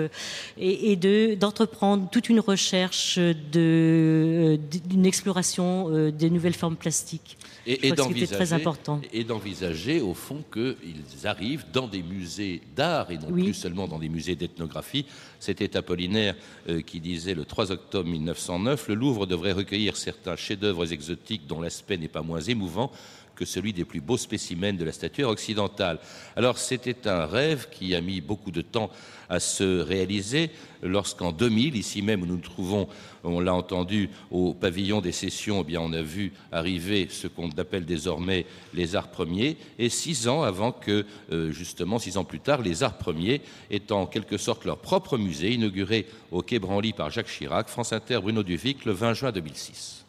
et, 0.58 0.96
de 0.96 1.36
d'entreprendre 1.36 2.10
toute 2.10 2.30
une 2.30 2.40
recherche 2.40 3.20
euh, 3.56 4.58
d'une 4.90 5.06
exploration 5.06 5.57
euh, 5.60 6.12
des 6.12 6.30
nouvelles 6.30 6.54
formes 6.54 6.76
plastiques. 6.76 7.38
Et, 7.66 7.92
très 7.92 8.54
important. 8.54 9.02
Et 9.12 9.24
d'envisager, 9.24 10.00
au 10.00 10.14
fond, 10.14 10.44
qu'ils 10.54 11.28
arrivent 11.28 11.66
dans 11.74 11.88
des 11.88 12.02
musées 12.02 12.62
d'art 12.76 13.12
et 13.12 13.18
non 13.18 13.32
plus 13.32 13.54
seulement 13.54 13.88
dans 13.88 14.00
des 14.00 14.10
musées 14.10 14.36
d'ethnographie. 14.36 15.06
C'était 15.40 15.76
Apollinaire 15.76 16.36
euh, 16.70 16.82
qui 16.82 17.00
disait 17.00 17.34
le 17.34 17.46
3 17.46 17.72
octobre 17.72 18.10
1909 18.10 18.88
Le 18.88 18.96
Louvre 18.96 19.26
devrait 19.26 19.52
recueillir 19.52 19.98
certains 19.98 20.36
chefs-d'œuvre 20.36 20.92
exotiques 20.92 21.48
dont 21.48 21.62
l'aspect 21.62 21.98
n'est 21.98 22.08
pas 22.08 22.22
moins 22.22 22.42
émouvant 22.42 22.92
que 23.38 23.46
celui 23.46 23.72
des 23.72 23.86
plus 23.86 24.02
beaux 24.02 24.18
spécimens 24.18 24.74
de 24.74 24.84
la 24.84 24.92
statuaire 24.92 25.30
occidentale. 25.30 26.00
Alors 26.36 26.58
c'était 26.58 27.08
un 27.08 27.26
rêve 27.26 27.68
qui 27.72 27.96
a 27.96 28.02
mis 28.02 28.20
beaucoup 28.20 28.52
de 28.52 28.62
temps 28.62 28.90
à 29.30 29.40
se 29.40 29.82
réaliser 29.82 30.50
lorsqu'en 30.82 31.32
2000, 31.32 31.76
ici 31.76 32.02
même 32.02 32.24
où 32.24 32.26
nous 32.26 32.36
nous 32.36 32.42
trouvons, 32.42 32.88
on 33.24 33.40
l'a 33.40 33.54
entendu 33.54 34.10
au 34.32 34.54
pavillon 34.54 35.02
des 35.02 35.12
sessions, 35.12 35.62
eh 35.62 35.64
bien 35.64 35.82
on 35.82 35.92
a 35.94 36.02
vu 36.02 36.34
arriver 36.52 37.08
ce 37.10 37.28
qu'on 37.28 37.50
appelle 37.50 37.86
désormais 37.86 38.46
les 38.74 38.96
arts 38.96 39.10
premiers, 39.10 39.58
et 39.80 39.90
six 39.90 40.28
ans 40.28 40.44
avant 40.44 40.72
que, 40.72 41.06
euh, 41.32 41.52
justement, 41.52 42.00
six 42.00 42.18
ans 42.18 42.24
plus 42.24 42.40
tard, 42.40 42.62
les 42.62 42.84
arts 42.84 42.98
premiers 42.98 43.42
aient 43.70 43.92
en 43.92 44.06
quelque 44.06 44.38
sorte 44.38 44.66
leur 44.66 44.78
propre 44.78 45.18
musée, 45.18 45.52
inauguré 45.54 46.08
au 46.32 46.42
Quai 46.42 46.60
Branly 46.60 46.94
par 46.94 47.10
Jacques 47.10 47.28
Chirac, 47.28 47.68
France 47.70 47.94
Inter, 47.94 48.20
Bruno 48.22 48.44
Duvic, 48.44 48.86
le 48.86 48.94
20 48.94 49.14
juin 49.14 49.32
2006. 49.32 50.06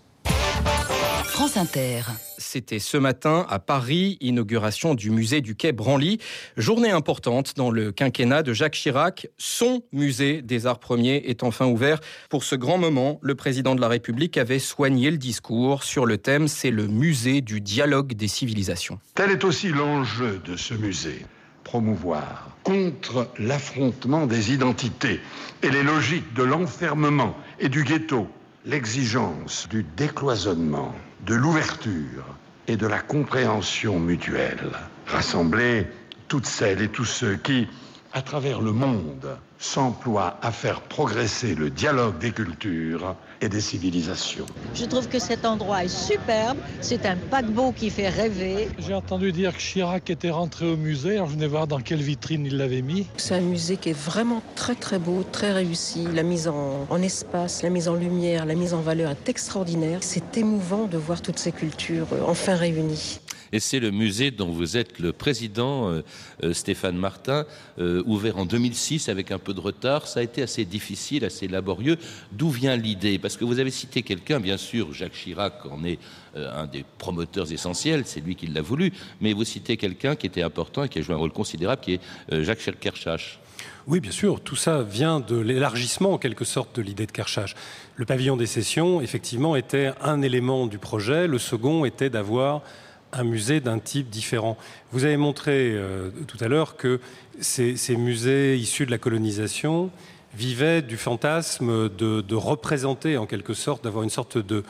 France 1.38 1.56
Inter. 1.56 2.00
C'était 2.36 2.80
ce 2.80 2.96
matin 2.96 3.46
à 3.48 3.60
Paris, 3.60 4.18
inauguration 4.20 4.96
du 4.96 5.12
musée 5.12 5.40
du 5.40 5.54
Quai 5.54 5.70
Branly. 5.70 6.18
Journée 6.56 6.90
importante 6.90 7.54
dans 7.54 7.70
le 7.70 7.92
quinquennat 7.92 8.42
de 8.42 8.52
Jacques 8.52 8.72
Chirac. 8.72 9.28
Son 9.38 9.84
musée 9.92 10.42
des 10.42 10.66
arts 10.66 10.80
premiers 10.80 11.22
est 11.26 11.44
enfin 11.44 11.66
ouvert. 11.66 12.00
Pour 12.28 12.42
ce 12.42 12.56
grand 12.56 12.76
moment, 12.76 13.20
le 13.22 13.36
président 13.36 13.76
de 13.76 13.80
la 13.80 13.86
République 13.86 14.36
avait 14.36 14.58
soigné 14.58 15.12
le 15.12 15.16
discours 15.16 15.84
sur 15.84 16.06
le 16.06 16.18
thème 16.18 16.48
C'est 16.48 16.72
le 16.72 16.88
musée 16.88 17.40
du 17.40 17.60
dialogue 17.60 18.14
des 18.14 18.26
civilisations. 18.26 18.98
Tel 19.14 19.30
est 19.30 19.44
aussi 19.44 19.68
l'enjeu 19.68 20.42
de 20.44 20.56
ce 20.56 20.74
musée 20.74 21.24
promouvoir 21.62 22.48
contre 22.64 23.28
l'affrontement 23.38 24.26
des 24.26 24.52
identités 24.52 25.20
et 25.62 25.70
les 25.70 25.84
logiques 25.84 26.34
de 26.34 26.42
l'enfermement 26.42 27.36
et 27.60 27.68
du 27.68 27.84
ghetto 27.84 28.26
l'exigence 28.68 29.66
du 29.70 29.82
décloisonnement, 29.96 30.94
de 31.26 31.34
l'ouverture 31.34 32.24
et 32.66 32.76
de 32.76 32.86
la 32.86 33.00
compréhension 33.00 33.98
mutuelle. 33.98 34.70
Rassembler 35.06 35.86
toutes 36.28 36.46
celles 36.46 36.82
et 36.82 36.88
tous 36.88 37.04
ceux 37.04 37.36
qui, 37.36 37.66
à 38.12 38.22
travers 38.22 38.60
le 38.60 38.72
monde, 38.72 39.38
s'emploient 39.58 40.38
à 40.42 40.52
faire 40.52 40.80
progresser 40.82 41.54
le 41.54 41.70
dialogue 41.70 42.18
des 42.18 42.32
cultures 42.32 43.16
et 43.40 43.48
des 43.48 43.60
civilisations. 43.60 44.46
Je 44.74 44.84
trouve 44.84 45.08
que 45.08 45.18
cet 45.18 45.44
endroit 45.44 45.84
est 45.84 45.88
superbe, 45.88 46.58
c'est 46.80 47.06
un 47.06 47.16
paquebot 47.16 47.72
qui 47.72 47.90
fait 47.90 48.08
rêver. 48.08 48.68
J'ai 48.78 48.94
entendu 48.94 49.32
dire 49.32 49.52
que 49.52 49.60
Chirac 49.60 50.10
était 50.10 50.30
rentré 50.30 50.66
au 50.66 50.76
musée, 50.76 51.16
alors 51.16 51.28
je 51.28 51.34
venais 51.34 51.46
voir 51.46 51.66
dans 51.66 51.80
quelle 51.80 52.02
vitrine 52.02 52.46
il 52.46 52.56
l'avait 52.56 52.82
mis. 52.82 53.06
C'est 53.16 53.34
un 53.34 53.40
musée 53.40 53.76
qui 53.76 53.90
est 53.90 53.98
vraiment 53.98 54.42
très 54.56 54.74
très 54.74 54.98
beau, 54.98 55.24
très 55.30 55.52
réussi. 55.52 56.06
La 56.14 56.22
mise 56.22 56.48
en, 56.48 56.86
en 56.88 57.02
espace, 57.02 57.62
la 57.62 57.70
mise 57.70 57.88
en 57.88 57.94
lumière, 57.94 58.46
la 58.46 58.54
mise 58.54 58.74
en 58.74 58.80
valeur 58.80 59.10
est 59.10 59.28
extraordinaire. 59.28 59.98
C'est 60.02 60.36
émouvant 60.36 60.86
de 60.86 60.98
voir 60.98 61.22
toutes 61.22 61.38
ces 61.38 61.52
cultures 61.52 62.06
euh, 62.12 62.22
enfin 62.26 62.54
réunies 62.54 63.20
et 63.52 63.60
c'est 63.60 63.80
le 63.80 63.90
musée 63.90 64.30
dont 64.30 64.50
vous 64.50 64.76
êtes 64.76 64.98
le 64.98 65.12
président, 65.12 65.90
euh, 65.90 66.02
euh, 66.44 66.52
Stéphane 66.52 66.96
Martin, 66.96 67.44
euh, 67.78 68.02
ouvert 68.06 68.38
en 68.38 68.46
2006 68.46 69.08
avec 69.08 69.30
un 69.30 69.38
peu 69.38 69.54
de 69.54 69.60
retard. 69.60 70.06
Ça 70.06 70.20
a 70.20 70.22
été 70.22 70.42
assez 70.42 70.64
difficile, 70.64 71.24
assez 71.24 71.48
laborieux. 71.48 71.96
D'où 72.32 72.50
vient 72.50 72.76
l'idée? 72.76 73.18
Parce 73.18 73.36
que 73.36 73.44
vous 73.44 73.58
avez 73.58 73.70
cité 73.70 74.02
quelqu'un, 74.02 74.40
bien 74.40 74.56
sûr, 74.56 74.92
Jacques 74.92 75.12
Chirac 75.12 75.64
en 75.66 75.84
est 75.84 75.98
un 76.34 76.66
des 76.66 76.84
promoteurs 76.98 77.50
essentiels, 77.50 78.02
c'est 78.04 78.20
lui 78.20 78.36
qui 78.36 78.46
l'a 78.46 78.62
voulu, 78.62 78.92
mais 79.20 79.32
vous 79.32 79.44
citez 79.44 79.76
quelqu'un 79.76 80.14
qui 80.14 80.26
était 80.26 80.42
important 80.42 80.84
et 80.84 80.88
qui 80.88 81.00
a 81.00 81.02
joué 81.02 81.14
un 81.14 81.18
rôle 81.18 81.32
considérable, 81.32 81.80
qui 81.80 81.94
est 81.94 82.44
Jacques 82.44 82.78
Kershach. 82.78 83.40
Oui, 83.86 84.00
bien 84.00 84.12
sûr, 84.12 84.40
tout 84.40 84.54
ça 84.54 84.82
vient 84.82 85.18
de 85.18 85.36
l'élargissement 85.36 86.12
en 86.12 86.18
quelque 86.18 86.44
sorte 86.44 86.76
de 86.76 86.82
l'idée 86.82 87.06
de 87.06 87.10
Kershach. 87.10 87.54
Le 87.96 88.04
pavillon 88.04 88.36
des 88.36 88.46
sessions, 88.46 89.00
effectivement, 89.00 89.56
était 89.56 89.92
un 90.02 90.20
élément 90.20 90.66
du 90.66 90.78
projet. 90.78 91.26
Le 91.26 91.38
second 91.38 91.86
était 91.86 92.10
d'avoir 92.10 92.62
un 93.12 93.24
musée 93.24 93.60
d'un 93.60 93.78
type 93.78 94.10
différent. 94.10 94.56
Vous 94.92 95.04
avez 95.04 95.16
montré 95.16 95.72
euh, 95.74 96.10
tout 96.26 96.38
à 96.40 96.48
l'heure 96.48 96.76
que 96.76 97.00
ces, 97.40 97.96
musées 97.96 98.56
issus 98.56 98.86
de 98.86 98.90
la 98.90 98.98
colonisation 98.98 99.90
vivait 100.34 100.82
du 100.82 100.96
fantasme 100.96 101.88
de, 101.88 102.34
représenter 102.34 103.16
en 103.16 103.26
quelque 103.26 103.54
sorte, 103.54 103.82
d'avoir 103.82 104.04
une 104.04 104.10
sorte 104.10 104.36
de, 104.38 104.62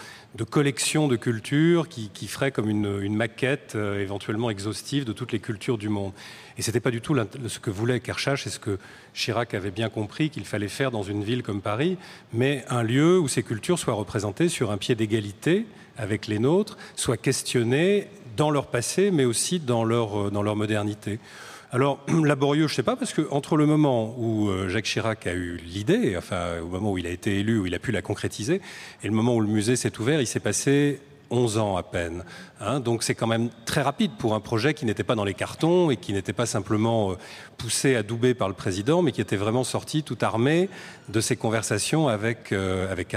collection 0.48 1.08
de 1.08 1.16
cultures 1.16 1.88
qui, 1.88 2.28
ferait 2.28 2.52
comme 2.52 2.70
une, 2.70 3.14
maquette 3.14 3.72
euh, 3.74 4.00
éventuellement 4.00 4.50
exhaustive 4.50 5.04
de 5.04 5.12
toutes 5.12 5.32
les 5.32 5.40
cultures 5.40 5.76
du 5.76 5.88
monde. 5.88 6.12
Et 6.56 6.62
ce 6.62 6.70
n'était 6.70 6.80
pas 6.80 6.90
du 6.90 7.00
tout 7.00 7.16
ce 7.48 7.58
que 7.58 7.70
voulait 7.70 8.00
Kershach 8.00 8.46
et 8.46 8.50
ce 8.50 8.58
que 8.58 8.78
Chirac 9.14 9.54
avait 9.54 9.70
bien 9.70 9.88
compris 9.88 10.30
qu'il 10.30 10.44
fallait 10.44 10.68
faire 10.68 10.90
dans 10.90 11.02
une 11.02 11.24
ville 11.24 11.42
comme 11.42 11.60
Paris, 11.60 11.98
mais 12.32 12.64
un 12.68 12.82
lieu 12.82 13.18
où 13.18 13.28
ces 13.28 13.42
cultures 13.42 13.78
soient 13.78 13.94
représentées 13.94 14.48
sur 14.48 14.70
un 14.70 14.78
pied 14.78 14.94
d'égalité 14.94 15.66
avec 15.96 16.28
les 16.28 16.38
nôtres, 16.38 16.78
soient 16.96 17.16
questionnées 17.16 18.08
dans 18.38 18.50
leur 18.50 18.68
passé, 18.68 19.10
mais 19.10 19.24
aussi 19.26 19.58
dans 19.58 19.84
leur, 19.84 20.28
euh, 20.28 20.54
modernité. 20.54 21.18
Alors, 21.72 21.98
laborieux, 22.24 22.68
je 22.68 22.72
ne 22.72 22.76
sais 22.76 22.82
pas, 22.82 22.96
parce 22.96 23.12
qu'entre 23.12 23.56
le 23.56 23.66
moment 23.66 24.14
où 24.16 24.48
euh, 24.48 24.68
Jacques 24.68 24.86
Chirac 24.86 25.26
a 25.26 25.34
eu 25.34 25.56
l'idée, 25.56 26.16
enfin, 26.16 26.60
au 26.62 26.68
moment 26.68 26.92
où 26.92 26.98
il 26.98 27.06
a 27.06 27.10
été 27.10 27.40
élu, 27.40 27.58
où 27.58 27.66
il 27.66 27.74
a 27.74 27.78
pu 27.78 27.92
la 27.92 28.00
concrétiser, 28.00 28.62
et 29.02 29.06
le 29.06 29.12
moment 29.12 29.34
où 29.34 29.40
le 29.40 29.48
musée 29.48 29.76
s'est 29.76 29.98
ouvert, 29.98 30.20
il 30.20 30.26
s'est 30.26 30.40
passé 30.40 31.00
11 31.30 31.58
ans 31.58 31.76
à 31.76 31.82
peine. 31.82 32.24
Hein. 32.60 32.80
donc 32.80 33.04
c'est 33.04 33.14
quand 33.14 33.28
même 33.28 33.50
très 33.66 33.82
rapide 33.82 34.10
pour 34.18 34.34
un 34.34 34.40
projet 34.40 34.74
qui 34.74 34.84
n'était 34.84 35.04
pas 35.04 35.14
dans 35.14 35.24
les 35.24 35.34
cartons 35.34 35.90
et 35.90 35.96
qui 35.96 36.12
n'était 36.12 36.32
pas 36.32 36.46
simplement 36.46 37.12
euh, 37.12 37.14
poussé 37.56 37.94
à 37.94 38.02
douber 38.02 38.34
par 38.34 38.48
le 38.48 38.54
président, 38.54 39.02
mais 39.02 39.12
qui 39.12 39.20
était 39.20 39.36
vraiment 39.36 39.64
sorti 39.64 40.02
tout 40.02 40.18
armé 40.22 40.68
de 41.08 41.20
ses 41.20 41.36
conversations 41.36 42.08
avec, 42.08 42.52
euh, 42.52 42.90
avec. 42.90 43.08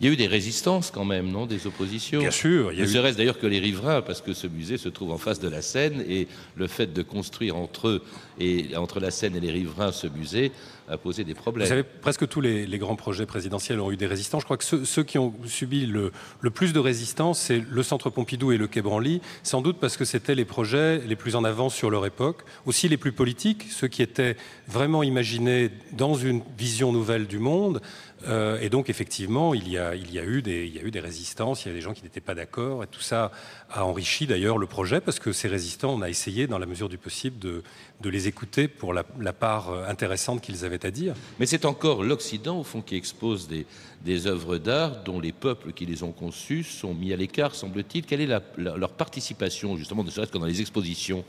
Il 0.00 0.06
y 0.06 0.08
a 0.08 0.12
eu 0.12 0.16
des 0.16 0.26
résistances 0.26 0.90
quand 0.90 1.04
même, 1.04 1.30
non 1.30 1.46
Des 1.46 1.66
oppositions? 1.66 2.20
Bien 2.20 2.30
sûr. 2.30 2.72
Il 2.72 2.78
y 2.78 2.82
a 2.82 2.84
ne 2.84 2.90
serait-ce 2.90 3.18
d'ailleurs 3.18 3.38
que 3.38 3.46
les 3.46 3.58
riverains, 3.58 4.02
parce 4.02 4.20
que 4.20 4.32
ce 4.32 4.46
musée 4.46 4.78
se 4.78 4.88
trouve 4.88 5.12
en 5.12 5.18
face 5.18 5.40
de 5.40 5.48
la 5.48 5.62
Seine 5.62 6.04
et 6.08 6.26
le 6.56 6.66
fait 6.66 6.92
de 6.92 7.02
construire 7.02 7.56
entre 7.56 7.88
eux 7.88 8.02
et 8.38 8.76
entre 8.76 9.00
la 9.00 9.10
Seine 9.10 9.36
et 9.36 9.40
les 9.40 9.50
riverains 9.50 9.92
ce 9.92 10.06
musée 10.06 10.52
a 10.90 10.98
posé 10.98 11.24
des 11.24 11.34
problèmes. 11.34 11.66
Vous 11.66 11.68
savez, 11.68 11.82
presque 11.82 12.26
tous 12.28 12.40
les, 12.40 12.66
grands 12.78 12.96
projets 12.96 13.26
présidentiels 13.26 13.80
ont 13.80 13.90
eu 13.92 13.96
des 13.96 14.06
résistants. 14.06 14.40
Je 14.40 14.44
crois 14.44 14.56
que 14.56 14.64
ceux, 14.64 15.02
qui 15.02 15.18
ont 15.18 15.34
subi 15.46 15.86
le, 15.86 16.12
plus 16.52 16.72
de 16.72 16.78
résistance, 16.78 17.38
c'est 17.38 17.62
le 17.68 17.82
Centre 17.82 18.10
Pompidou 18.10 18.52
et 18.52 18.56
le 18.56 18.66
Quai 18.66 18.82
Branly, 18.82 19.20
sans 19.42 19.62
doute 19.62 19.78
parce 19.78 19.96
que 19.96 20.04
c'était 20.04 20.34
les 20.34 20.44
projets 20.44 20.98
les 20.98 21.16
plus 21.16 21.36
en 21.36 21.44
avance 21.44 21.74
sur 21.74 21.90
leur 21.90 22.06
époque, 22.06 22.42
aussi 22.66 22.88
les 22.88 22.96
plus 22.96 23.12
politiques, 23.12 23.66
ceux 23.70 23.88
qui 23.88 24.02
étaient 24.02 24.36
vraiment 24.66 25.02
imaginés 25.02 25.70
dans 25.92 26.14
une 26.14 26.42
vision 26.58 26.92
nouvelle 26.92 27.26
du 27.26 27.38
monde, 27.38 27.80
euh, 28.28 28.58
et 28.60 28.68
donc, 28.68 28.90
effectivement, 28.90 29.54
il 29.54 29.68
y, 29.68 29.78
a, 29.78 29.94
il, 29.94 30.12
y 30.12 30.18
a 30.18 30.24
eu 30.24 30.42
des, 30.42 30.66
il 30.66 30.74
y 30.74 30.78
a 30.78 30.82
eu 30.82 30.90
des 30.90 31.00
résistances, 31.00 31.64
il 31.64 31.68
y 31.68 31.70
a 31.70 31.74
des 31.74 31.80
gens 31.80 31.94
qui 31.94 32.02
n'étaient 32.02 32.20
pas 32.20 32.34
d'accord, 32.34 32.84
et 32.84 32.86
tout 32.86 33.00
ça 33.00 33.30
a 33.70 33.84
enrichi 33.84 34.26
d'ailleurs 34.26 34.58
le 34.58 34.66
projet, 34.66 35.00
parce 35.00 35.18
que 35.18 35.32
ces 35.32 35.48
résistants, 35.48 35.94
on 35.94 36.02
a 36.02 36.08
essayé, 36.08 36.46
dans 36.46 36.58
la 36.58 36.66
mesure 36.66 36.88
du 36.88 36.98
possible, 36.98 37.38
de, 37.38 37.62
de 38.00 38.10
les 38.10 38.28
écouter 38.28 38.68
pour 38.68 38.92
la, 38.92 39.04
part 39.32 39.70
euh, 39.70 39.86
intéressante 39.86 40.42
qu'ils 40.42 40.64
avaient 40.64 40.84
à 40.84 40.90
dire. 40.90 41.14
Mais 41.38 41.46
c'est 41.46 41.64
encore 41.64 42.02
l'Occident, 42.02 42.58
au 42.58 42.64
fond, 42.64 42.82
qui 42.82 42.96
expose 42.96 43.48
des, 43.48 43.66
des 44.04 44.26
œuvres 44.26 44.58
d'art 44.58 45.02
dont 45.04 45.20
les 45.20 45.32
peuples 45.32 45.72
qui 45.72 45.86
les 45.86 46.02
ont 46.02 46.12
conçues 46.12 46.64
sont 46.64 46.94
mis 46.94 47.12
à 47.12 47.16
l'écart, 47.16 47.54
semble-t-il. 47.54 48.04
Quelle 48.04 48.20
est 48.20 48.40
leur 48.56 48.92
participation, 48.92 49.76
justement, 49.76 50.04
de 50.04 50.10
ce 50.10 50.20
que 50.20 50.38
dans 50.38 50.44
les 50.44 50.60
expositions? 50.60 51.24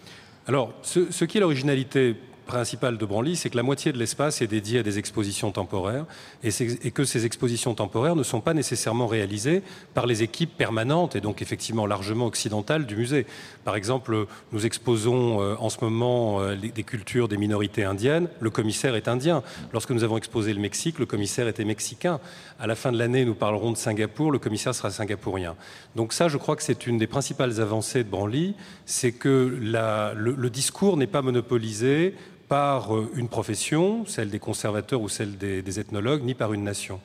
Alors, 0.47 0.73
ce, 0.81 1.11
ce 1.11 1.23
qui 1.25 1.37
est 1.37 1.41
l'originalité 1.41 2.15
principale 2.45 2.97
de 2.97 3.05
Branly, 3.05 3.35
c'est 3.35 3.49
que 3.49 3.57
la 3.57 3.63
moitié 3.63 3.91
de 3.91 3.97
l'espace 3.97 4.41
est 4.41 4.47
dédié 4.47 4.79
à 4.79 4.83
des 4.83 4.99
expositions 4.99 5.51
temporaires 5.51 6.05
et, 6.43 6.51
que 6.91 7.03
ces 7.05 7.25
expositions 7.25 7.73
temporaires 7.73 8.15
ne 8.15 8.23
sont 8.23 8.41
pas 8.41 8.53
nécessairement 8.53 9.07
réalisées 9.07 9.63
par 9.93 10.05
les 10.05 10.23
équipes 10.23 10.55
permanentes 10.57 11.15
et 11.15 11.21
donc 11.21 11.41
effectivement 11.41 11.85
largement 11.85 12.25
occidentales 12.25 12.85
du 12.85 12.95
musée. 12.95 13.25
Par 13.63 13.75
exemple, 13.75 14.25
nous 14.51 14.65
exposons 14.65 15.41
euh, 15.41 15.55
en 15.59 15.69
ce 15.69 15.77
moment 15.81 16.41
euh, 16.41 16.55
des 16.55 16.83
cultures 16.83 17.27
des 17.27 17.37
minorités 17.37 17.83
indiennes. 17.83 18.27
Le 18.39 18.49
commissaire 18.49 18.95
est 18.95 19.07
indien. 19.07 19.43
Lorsque 19.73 19.91
nous 19.91 20.03
avons 20.03 20.17
exposé 20.17 20.53
le 20.53 20.59
Mexique, 20.59 20.99
le 20.99 21.05
commissaire 21.05 21.47
était 21.47 21.65
mexicain. 21.65 22.19
À 22.59 22.67
la 22.67 22.75
fin 22.75 22.91
de 22.91 22.97
l'année, 22.97 23.25
nous 23.25 23.35
parlerons 23.35 23.71
de 23.71 23.77
Singapour. 23.77 24.31
Le 24.31 24.39
commissaire 24.39 24.75
sera 24.75 24.89
singapourien. 24.91 25.55
Donc 25.95 26.13
ça, 26.13 26.27
je 26.27 26.37
crois 26.37 26.55
que 26.55 26.63
c'est 26.63 26.87
une 26.87 26.97
des 26.97 27.07
principales 27.07 27.61
avancées 27.61 28.03
de 28.03 28.09
Branly, 28.09 28.55
c'est 28.85 29.11
que 29.11 29.57
le 29.59 30.49
discours 30.49 30.97
n'est 30.97 31.07
pas 31.07 31.21
monopolisé 31.21 32.15
par 32.51 32.93
euh, 32.93 33.09
une 33.15 33.29
profession, 33.29 34.05
celle 34.05 34.29
des 34.29 34.37
conservateurs 34.39 34.99
ou 34.99 35.07
celle 35.07 35.37
des, 35.37 35.79
ethnologues, 35.79 36.21
ni 36.21 36.33
par 36.33 36.51
une 36.51 36.65
nation. 36.65 36.99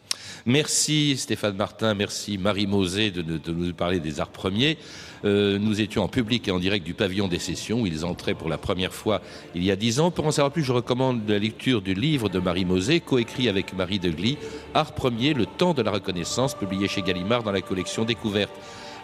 Merci 0.45 1.17
Stéphane 1.17 1.55
Martin, 1.55 1.95
merci 1.95 2.37
Marie 2.37 2.67
Mosé 2.67 3.13
de, 3.13 3.23
nous 3.53 3.73
parler 3.73 4.01
des 4.01 4.19
arts 4.19 4.31
premiers. 4.31 4.77
Euh, 5.25 5.61
nous 5.61 5.81
étions 5.81 6.03
en 6.03 6.09
public 6.09 6.49
et 6.49 6.51
en 6.51 6.59
direct 6.59 6.85
du 6.85 6.95
pavillon 6.95 7.29
des 7.29 7.39
sessions 7.39 7.83
où 7.83 7.87
ils 7.87 8.05
entraient 8.05 8.35
pour 8.35 8.49
la 8.49 8.59
première 8.59 8.93
fois 8.93 9.23
il 9.55 9.63
y 9.63 9.71
a 9.71 9.77
dix 9.77 10.01
ans. 10.01 10.11
Pour 10.11 10.27
en 10.27 10.33
savoir 10.33 10.53
plus, 10.53 10.65
je 10.65 10.73
recommande 10.73 11.21
la 11.29 11.39
lecture 11.39 11.81
du 11.81 11.95
livre 11.95 12.29
de 12.29 12.41
Marie 12.41 12.65
Mosé, 12.65 12.99
coécrit 12.99 13.49
avec 13.49 13.73
Marie 13.73 14.01
Degly, 14.01 14.39
Art 14.75 14.97
premier, 14.97 15.33
le 15.33 15.47
temps 15.47 15.75
de 15.75 15.83
la 15.83 15.93
reconnaissance, 15.93 16.57
publié 16.57 16.89
chez 16.89 17.03
Gallimard 17.03 17.45
dans 17.45 17.53
la 17.53 17.61
collection 17.61 18.05
Découverte. 18.05 18.51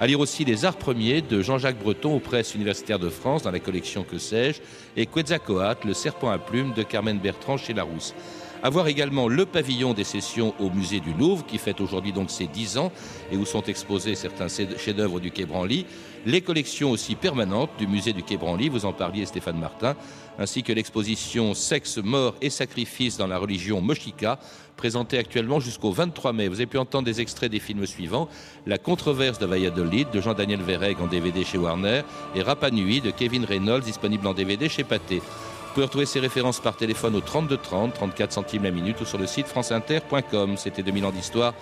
À 0.01 0.07
lire 0.07 0.21
aussi 0.21 0.45
Les 0.45 0.65
Arts 0.65 0.77
Premiers 0.77 1.23
de 1.23 1.43
Jean-Jacques 1.43 1.79
Breton 1.79 2.17
aux 2.17 2.21
presses 2.21 2.55
universitaires 2.55 2.99
de 2.99 3.09
France 3.09 3.43
dans 3.43 3.51
la 3.51 3.61
collection 3.61 4.05
Que 4.05 4.19
sais-je 4.19 4.61
et 4.97 5.07
Quetzalcoatl, 5.07 5.87
Le 5.87 5.95
Serpent 5.95 6.31
à 6.31 6.39
plumes 6.39 6.73
de 6.73 6.83
Carmen 6.83 7.19
Bertrand 7.19 7.57
chez 7.57 7.73
Larousse. 7.73 8.15
À 8.65 8.71
voir 8.71 8.87
également 8.87 9.27
le 9.27 9.45
pavillon 9.45 9.93
des 9.93 10.05
sessions 10.05 10.55
au 10.61 10.71
musée 10.71 11.01
du 11.01 11.13
Louvre, 11.15 11.45
qui 11.45 11.59
fête 11.59 11.81
aujourd'hui 11.81 12.13
donc 12.13 12.31
ses 12.31 12.47
10 12.47 12.79
ans 12.79 12.93
et 13.33 13.37
où 13.37 13.45
sont 13.45 13.65
exposés 13.65 14.15
certains 14.15 14.47
chefs-d'œuvre 14.47 15.19
du 15.19 15.33
Quai 15.33 15.47
Branly, 15.47 15.85
les 16.27 16.43
collections 16.43 16.93
aussi 16.93 17.17
permanentes 17.17 17.71
du 17.77 17.89
musée 17.89 18.13
du 18.13 18.23
Quai 18.23 18.37
Branly, 18.37 18.69
vous 18.69 18.85
en 18.85 18.93
parliez 18.93 19.27
Stéphane 19.27 19.59
Martin, 19.59 19.97
ainsi 20.39 20.63
que 20.63 20.73
l'exposition 20.73 21.55
Sexe, 21.55 21.99
mort 21.99 22.37
et 22.41 22.51
sacrifice 22.51 23.17
dans 23.17 23.27
la 23.27 23.37
religion 23.39 23.81
Moshika, 23.81 24.39
présentée 24.77 25.19
actuellement 25.19 25.59
jusqu'au 25.59 25.91
23 25.91 26.33
mai. 26.33 26.47
Vous 26.47 26.55
avez 26.55 26.67
pu 26.67 26.79
entendre 26.79 27.05
des 27.05 27.21
extraits 27.21 27.51
des 27.51 27.59
films 27.59 27.87
suivants 27.87 28.29
La 28.67 28.79
controverse 28.79 29.41
de 29.41 29.47
Valladolid 29.47 30.09
de 30.13 30.21
Jean-Daniel 30.21 30.63
Verreg 30.63 31.01
en 31.01 31.09
DVD 31.09 31.45
chez 31.45 31.59
Warner 31.59 32.03
et 32.37 32.43
Rapa 32.43 32.71
Nui 32.71 33.01
de 33.01 33.11
Kevin 33.11 33.45
Reynolds 33.45 33.83
disponible 33.83 34.29
en 34.29 34.35
DVD 34.35 34.69
chez 34.69 34.85
Pathé. 34.85 35.21
Vous 35.73 35.77
pouvez 35.77 35.87
retrouver 35.87 36.05
ces 36.05 36.21
références 36.21 36.61
par 36.61 36.77
téléphone 36.77 37.17
au 37.17 37.23
32 37.23 37.57
30, 37.57 37.95
34 37.95 38.31
centimes 38.31 38.65
la 38.65 38.71
minute 38.71 39.01
ou 39.01 39.07
sur 39.07 39.17
le 39.17 39.27
site 39.27 39.47
franceinter.com. 39.47 40.59
C'était 40.59 40.83
2000 40.83 41.07
ans 41.07 41.11
d'histoire. 41.11 41.55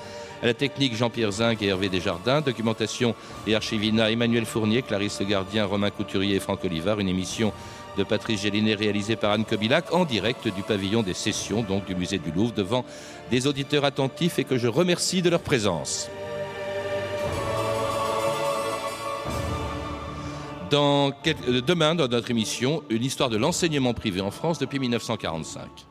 À 0.42 0.46
la 0.46 0.52
technique, 0.52 0.96
Jean-Pierre 0.96 1.30
Zinc 1.30 1.62
et 1.62 1.66
Hervé 1.66 1.88
Desjardins. 1.88 2.40
Documentation 2.40 3.14
et 3.46 3.54
archivina, 3.54 4.10
Emmanuel 4.10 4.46
Fournier, 4.46 4.82
Clarisse 4.82 5.22
Gardien, 5.22 5.64
Romain 5.64 5.90
Couturier 5.90 6.34
et 6.34 6.40
Franck 6.40 6.64
Olivard. 6.64 6.98
Une 6.98 7.08
émission 7.08 7.52
de 7.96 8.02
Patrice 8.02 8.42
Gélinet 8.42 8.74
réalisée 8.74 9.14
par 9.14 9.30
Anne 9.30 9.44
Kobilac 9.44 9.94
en 9.94 10.04
direct 10.04 10.48
du 10.48 10.62
pavillon 10.62 11.04
des 11.04 11.14
sessions, 11.14 11.62
donc 11.62 11.84
du 11.84 11.94
musée 11.94 12.18
du 12.18 12.32
Louvre, 12.32 12.52
devant 12.52 12.84
des 13.30 13.46
auditeurs 13.46 13.84
attentifs 13.84 14.40
et 14.40 14.44
que 14.44 14.58
je 14.58 14.66
remercie 14.66 15.22
de 15.22 15.30
leur 15.30 15.40
présence. 15.40 16.10
Euh, 20.72 21.11
demain, 21.66 21.94
dans 21.94 22.09
notre 22.09 22.30
émission, 22.30 22.83
une 22.90 23.04
histoire 23.04 23.30
de 23.30 23.37
l'enseignement 23.37 23.94
privé 23.94 24.20
en 24.20 24.30
France 24.30 24.59
depuis 24.59 24.78
1945. 24.78 25.89